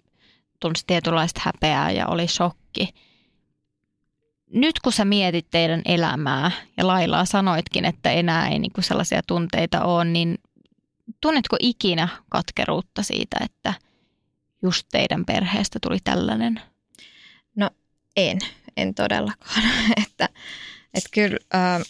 tunsi 0.59 0.83
tietynlaista 0.87 1.41
häpeää 1.43 1.91
ja 1.91 2.07
oli 2.07 2.27
shokki. 2.27 2.89
Nyt 4.53 4.79
kun 4.79 4.93
sä 4.93 5.05
mietit 5.05 5.47
teidän 5.51 5.81
elämää 5.85 6.51
ja 6.77 6.87
Lailaa 6.87 7.25
sanoitkin, 7.25 7.85
että 7.85 8.11
enää 8.11 8.47
ei 8.47 8.59
niinku 8.59 8.81
sellaisia 8.81 9.21
tunteita 9.27 9.83
ole, 9.83 10.05
niin 10.05 10.37
tunnetko 11.21 11.57
ikinä 11.59 12.07
katkeruutta 12.29 13.03
siitä, 13.03 13.37
että 13.43 13.73
just 14.61 14.87
teidän 14.91 15.25
perheestä 15.25 15.79
tuli 15.81 15.97
tällainen? 16.03 16.61
No 17.55 17.69
en, 18.15 18.39
en 18.77 18.95
todellakaan. 18.95 19.63
että, 20.05 20.29
että 20.93 21.09
kyllä, 21.13 21.37
äh, 21.55 21.81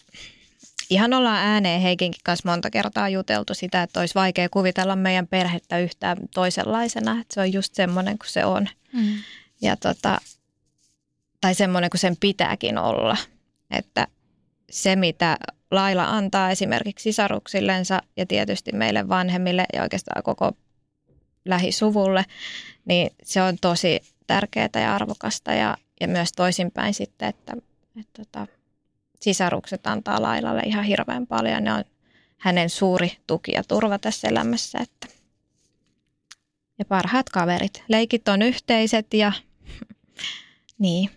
ihan 0.89 1.13
ollaan 1.13 1.47
ääneen 1.47 1.81
Heikinkin 1.81 2.21
kanssa 2.23 2.49
monta 2.49 2.69
kertaa 2.69 3.09
juteltu 3.09 3.53
sitä, 3.53 3.83
että 3.83 3.99
olisi 3.99 4.15
vaikea 4.15 4.49
kuvitella 4.49 4.95
meidän 4.95 5.27
perhettä 5.27 5.79
yhtään 5.79 6.17
toisenlaisena. 6.33 7.11
Että 7.21 7.33
se 7.33 7.41
on 7.41 7.53
just 7.53 7.75
semmoinen 7.75 8.17
kuin 8.17 8.29
se 8.29 8.45
on. 8.45 8.67
Mm. 8.93 9.17
Ja 9.61 9.77
tota, 9.77 10.21
tai 11.41 11.55
semmoinen 11.55 11.89
kuin 11.89 11.99
sen 11.99 12.17
pitääkin 12.19 12.77
olla. 12.77 13.17
Että 13.71 14.07
se, 14.69 14.95
mitä 14.95 15.37
Laila 15.71 16.03
antaa 16.03 16.51
esimerkiksi 16.51 17.03
sisaruksillensa 17.03 18.01
ja 18.17 18.25
tietysti 18.25 18.71
meille 18.71 19.09
vanhemmille 19.09 19.65
ja 19.73 19.81
oikeastaan 19.81 20.23
koko 20.23 20.51
lähisuvulle, 21.45 22.25
niin 22.85 23.09
se 23.23 23.41
on 23.41 23.57
tosi 23.61 24.01
tärkeää 24.27 24.69
ja 24.73 24.95
arvokasta 24.95 25.53
ja, 25.53 25.77
ja 26.01 26.07
myös 26.07 26.31
toisinpäin 26.31 26.93
sitten, 26.93 27.27
että, 27.27 27.53
että, 27.53 27.99
että 27.99 28.23
tota, 28.23 28.56
sisarukset 29.19 29.87
antaa 29.87 30.21
Lailalle 30.21 30.61
ihan 30.65 30.83
hirveän 30.83 31.27
paljon. 31.27 31.63
Ne 31.63 31.73
on 31.73 31.83
hänen 32.37 32.69
suuri 32.69 33.17
tuki 33.27 33.51
ja 33.51 33.63
turva 33.63 33.99
tässä 33.99 34.27
elämässä. 34.27 34.79
Että 34.81 35.07
ja 36.79 36.85
parhaat 36.85 37.29
kaverit. 37.29 37.83
Leikit 37.87 38.27
on 38.27 38.41
yhteiset 38.41 39.13
ja 39.13 39.31
niin. 40.79 41.09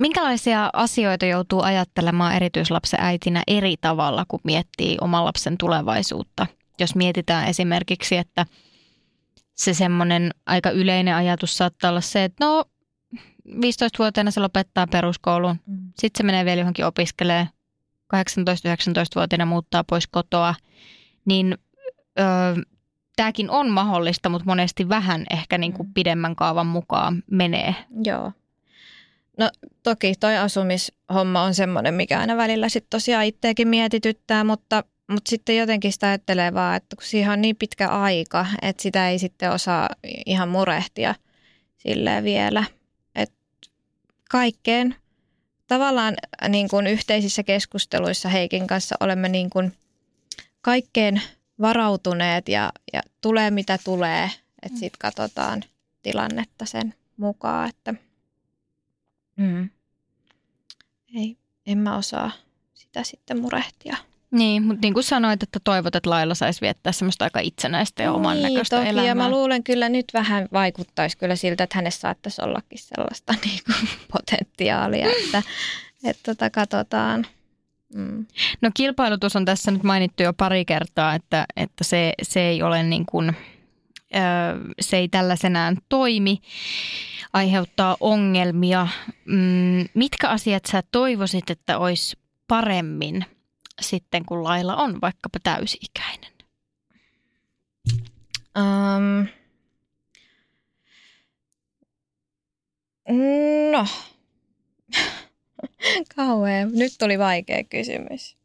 Minkälaisia 0.00 0.70
asioita 0.72 1.26
joutuu 1.26 1.62
ajattelemaan 1.62 2.34
erityislapsen 2.36 3.00
äitinä 3.00 3.42
eri 3.46 3.74
tavalla, 3.80 4.24
kun 4.28 4.40
miettii 4.44 4.96
oman 5.00 5.24
lapsen 5.24 5.58
tulevaisuutta? 5.58 6.46
Jos 6.80 6.94
mietitään 6.94 7.48
esimerkiksi, 7.48 8.16
että 8.16 8.46
se 9.54 9.74
semmoinen 9.74 10.30
aika 10.46 10.70
yleinen 10.70 11.14
ajatus 11.14 11.56
saattaa 11.56 11.90
olla 11.90 12.00
se, 12.00 12.24
että 12.24 12.44
no 12.44 12.64
15-vuotiaana 13.50 14.30
se 14.30 14.40
lopettaa 14.40 14.86
peruskoulun. 14.86 15.56
Mm. 15.66 15.78
Sitten 15.98 16.18
se 16.18 16.22
menee 16.22 16.44
vielä 16.44 16.60
johonkin 16.60 16.86
opiskelee. 16.86 17.48
18-19-vuotiaana 18.16 19.46
muuttaa 19.46 19.84
pois 19.84 20.06
kotoa. 20.06 20.54
Niin 21.24 21.58
ö, 22.20 22.22
tämäkin 23.16 23.50
on 23.50 23.70
mahdollista, 23.70 24.28
mutta 24.28 24.46
monesti 24.46 24.88
vähän 24.88 25.24
ehkä 25.30 25.58
niin 25.58 25.72
kuin 25.72 25.86
mm. 25.86 25.94
pidemmän 25.94 26.36
kaavan 26.36 26.66
mukaan 26.66 27.22
menee. 27.30 27.74
Joo. 28.04 28.32
No 29.38 29.50
toki 29.82 30.14
toi 30.20 30.36
asumishomma 30.36 31.42
on 31.42 31.54
semmoinen, 31.54 31.94
mikä 31.94 32.20
aina 32.20 32.36
välillä 32.36 32.68
sitten 32.68 32.90
tosiaan 32.90 33.24
itseäkin 33.24 33.68
mietityttää, 33.68 34.44
mutta, 34.44 34.84
mutta 35.10 35.30
sitten 35.30 35.56
jotenkin 35.56 35.92
sitä 35.92 36.06
ajattelee 36.06 36.54
vaan, 36.54 36.76
että 36.76 36.96
kun 36.96 37.06
siihen 37.06 37.32
on 37.32 37.40
niin 37.40 37.56
pitkä 37.56 37.88
aika, 37.88 38.46
että 38.62 38.82
sitä 38.82 39.08
ei 39.08 39.18
sitten 39.18 39.50
osaa 39.50 39.88
ihan 40.26 40.48
murehtia 40.48 41.14
silleen 41.76 42.24
vielä. 42.24 42.64
Kaikkeen 44.28 44.96
tavallaan 45.66 46.14
niin 46.48 46.68
kuin 46.68 46.86
yhteisissä 46.86 47.42
keskusteluissa 47.42 48.28
Heikin 48.28 48.66
kanssa 48.66 48.96
olemme 49.00 49.28
niin 49.28 49.50
kuin 49.50 49.72
kaikkeen 50.60 51.22
varautuneet 51.60 52.48
ja, 52.48 52.72
ja 52.92 53.02
tulee 53.20 53.50
mitä 53.50 53.78
tulee, 53.84 54.24
että 54.62 54.74
mm. 54.74 54.78
sitten 54.78 54.98
katsotaan 54.98 55.64
tilannetta 56.02 56.66
sen 56.66 56.94
mukaan, 57.16 57.68
että 57.68 57.94
mm, 59.36 59.70
ei, 61.14 61.36
en 61.66 61.78
mä 61.78 61.96
osaa 61.96 62.30
sitä 62.74 63.04
sitten 63.04 63.40
murehtia. 63.40 63.96
Niin, 64.30 64.62
mutta 64.62 64.80
niin 64.82 64.94
kuin 64.94 65.04
sanoit, 65.04 65.42
että 65.42 65.58
toivot, 65.64 65.96
että 65.96 66.10
lailla 66.10 66.34
saisi 66.34 66.60
viettää 66.60 66.92
semmoista 66.92 67.24
aika 67.24 67.40
itsenäistä 67.40 68.02
ja 68.02 68.12
oman 68.12 68.36
niin, 68.36 68.52
näköistä 68.52 68.76
toki, 68.76 68.88
elämää. 68.88 69.08
ja 69.08 69.14
mä 69.14 69.30
luulen 69.30 69.64
kyllä 69.64 69.88
nyt 69.88 70.06
vähän 70.14 70.48
vaikuttaisi 70.52 71.18
kyllä 71.18 71.36
siltä, 71.36 71.64
että 71.64 71.78
hänessä 71.78 72.00
saattaisi 72.00 72.42
ollakin 72.42 72.78
sellaista 72.78 73.34
niin 73.44 73.60
kuin 73.66 73.88
potentiaalia, 74.12 75.08
että, 75.24 75.42
että 76.04 76.22
tota, 76.24 76.50
katsotaan. 76.50 77.26
Mm. 77.94 78.26
No 78.60 78.70
kilpailutus 78.74 79.36
on 79.36 79.44
tässä 79.44 79.70
nyt 79.70 79.82
mainittu 79.82 80.22
jo 80.22 80.32
pari 80.32 80.64
kertaa, 80.64 81.14
että, 81.14 81.46
että 81.56 81.84
se, 81.84 82.12
se 82.22 82.40
ei 82.40 82.62
ole 82.62 82.82
niin 82.82 83.06
kuin, 83.06 83.36
se 84.80 84.96
ei 84.96 85.08
tällaisenään 85.08 85.76
toimi, 85.88 86.38
aiheuttaa 87.32 87.96
ongelmia. 88.00 88.88
Mm, 89.24 89.84
mitkä 89.94 90.28
asiat 90.28 90.64
sä 90.64 90.82
toivoisit, 90.92 91.50
että 91.50 91.78
olisi 91.78 92.16
paremmin 92.48 93.24
sitten, 93.80 94.24
kun 94.26 94.44
lailla 94.44 94.76
on 94.76 95.00
vaikkapa 95.00 95.38
täysi-ikäinen? 95.42 96.32
Um, 98.58 99.26
no, 103.72 103.86
kauhean. 106.16 106.70
Nyt 106.72 106.92
tuli 106.98 107.18
vaikea 107.18 107.64
kysymys. 107.64 108.36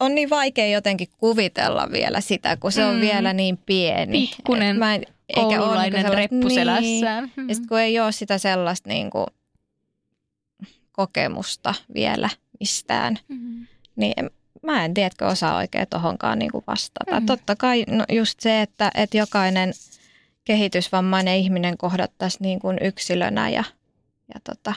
On 0.00 0.14
niin 0.14 0.30
vaikea 0.30 0.66
jotenkin 0.66 1.08
kuvitella 1.18 1.88
vielä 1.92 2.20
sitä, 2.20 2.56
kun 2.56 2.72
se 2.72 2.84
on 2.84 2.94
mm. 2.94 3.00
vielä 3.00 3.32
niin 3.32 3.58
pieni. 3.58 4.26
Pikkunen 4.36 4.78
mä 4.78 4.94
en, 4.94 5.02
eikä 5.28 5.58
koululainen 5.58 6.06
ole 6.06 6.16
reppu 6.16 6.36
niin. 6.36 6.54
selässään. 6.54 7.32
Mm. 7.36 7.48
Ja 7.48 7.54
kun 7.68 7.80
ei 7.80 8.00
ole 8.00 8.12
sitä 8.12 8.38
sellaista 8.38 8.88
niin 8.88 9.10
kuin, 9.10 9.26
kokemusta 10.92 11.74
vielä 11.94 12.30
mistään, 12.60 13.18
mm. 13.28 13.66
niin 13.96 14.12
en, 14.16 14.30
mä 14.62 14.84
en 14.84 14.94
tiedä, 14.94 15.10
osaa 15.20 15.56
oikein 15.56 15.86
tuohonkaan 15.90 16.38
niin 16.38 16.50
vastata. 16.66 17.20
Mm. 17.20 17.26
Totta 17.26 17.56
kai 17.56 17.84
no 17.88 18.04
just 18.12 18.40
se, 18.40 18.62
että, 18.62 18.90
että 18.94 19.16
jokainen 19.16 19.72
kehitysvammainen 20.44 21.36
ihminen 21.36 21.76
kohdattaisiin 21.76 22.42
niin 22.42 22.60
kuin 22.60 22.78
yksilönä 22.80 23.48
ja, 23.48 23.64
ja 24.34 24.40
tota, 24.44 24.74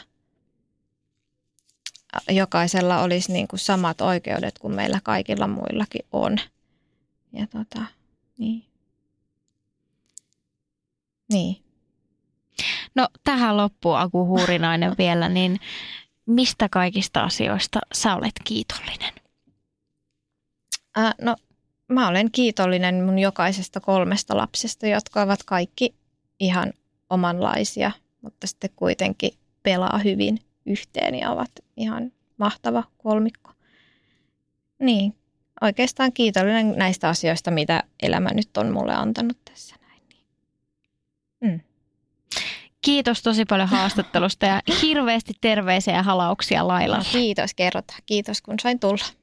jokaisella 2.30 3.02
olisi 3.02 3.34
niin 3.34 3.48
kuin 3.48 3.60
samat 3.60 4.02
oikeudet 4.02 4.60
kuin 4.60 4.76
meillä 4.76 5.00
kaikilla 5.04 5.48
muillakin 5.48 6.06
on. 6.12 6.38
Ja 7.34 7.48
tota, 7.48 7.86
niin. 8.38 8.66
Niin. 11.32 11.64
No 12.96 13.08
tähän 13.24 13.58
loppuun 13.58 13.98
Aku 13.98 14.26
Huurinainen 14.26 14.96
vielä, 14.98 15.30
niin 15.30 15.60
mistä 16.26 16.70
kaikista 16.70 17.24
asioista 17.24 17.80
sä 17.94 18.16
olet 18.16 18.34
kiitollinen? 18.44 19.23
Äh, 20.98 21.14
no 21.22 21.36
mä 21.88 22.08
olen 22.08 22.32
kiitollinen 22.32 23.04
mun 23.04 23.20
jokaisesta 23.20 23.80
kolmesta 23.80 24.38
lapsesta, 24.38 24.88
jotka 24.88 25.22
ovat 25.22 25.44
kaikki 25.44 25.96
ihan 26.40 26.74
omanlaisia, 27.10 27.92
mutta 28.22 28.48
sitten 28.48 28.70
kuitenkin 28.76 29.32
pelaa 29.64 29.98
hyvin 30.04 30.40
yhteen 30.66 31.16
ja 31.16 31.32
ovat 31.32 31.52
ihan 31.78 32.12
mahtava 32.38 32.84
kolmikko. 32.98 33.52
Niin, 34.80 35.16
oikeastaan 35.62 36.14
kiitollinen 36.14 36.76
näistä 36.78 37.10
asioista, 37.10 37.52
mitä 37.52 37.84
elämä 38.04 38.30
nyt 38.34 38.58
on 38.58 38.72
mulle 38.72 38.94
antanut 38.94 39.38
tässä 39.46 39.76
näin. 39.82 40.02
Mm. 41.42 41.60
Kiitos 42.82 43.22
tosi 43.22 43.46
paljon 43.46 43.68
haastattelusta 43.68 44.46
ja 44.46 44.62
hirveästi 44.82 45.34
terveisiä 45.42 45.94
ja 45.94 46.04
halauksia 46.04 46.68
Lailalle. 46.68 47.06
Kiitos, 47.12 47.54
kerrotaan. 47.54 48.00
Kiitos 48.06 48.42
kun 48.42 48.60
sain 48.60 48.80
tulla. 48.80 49.23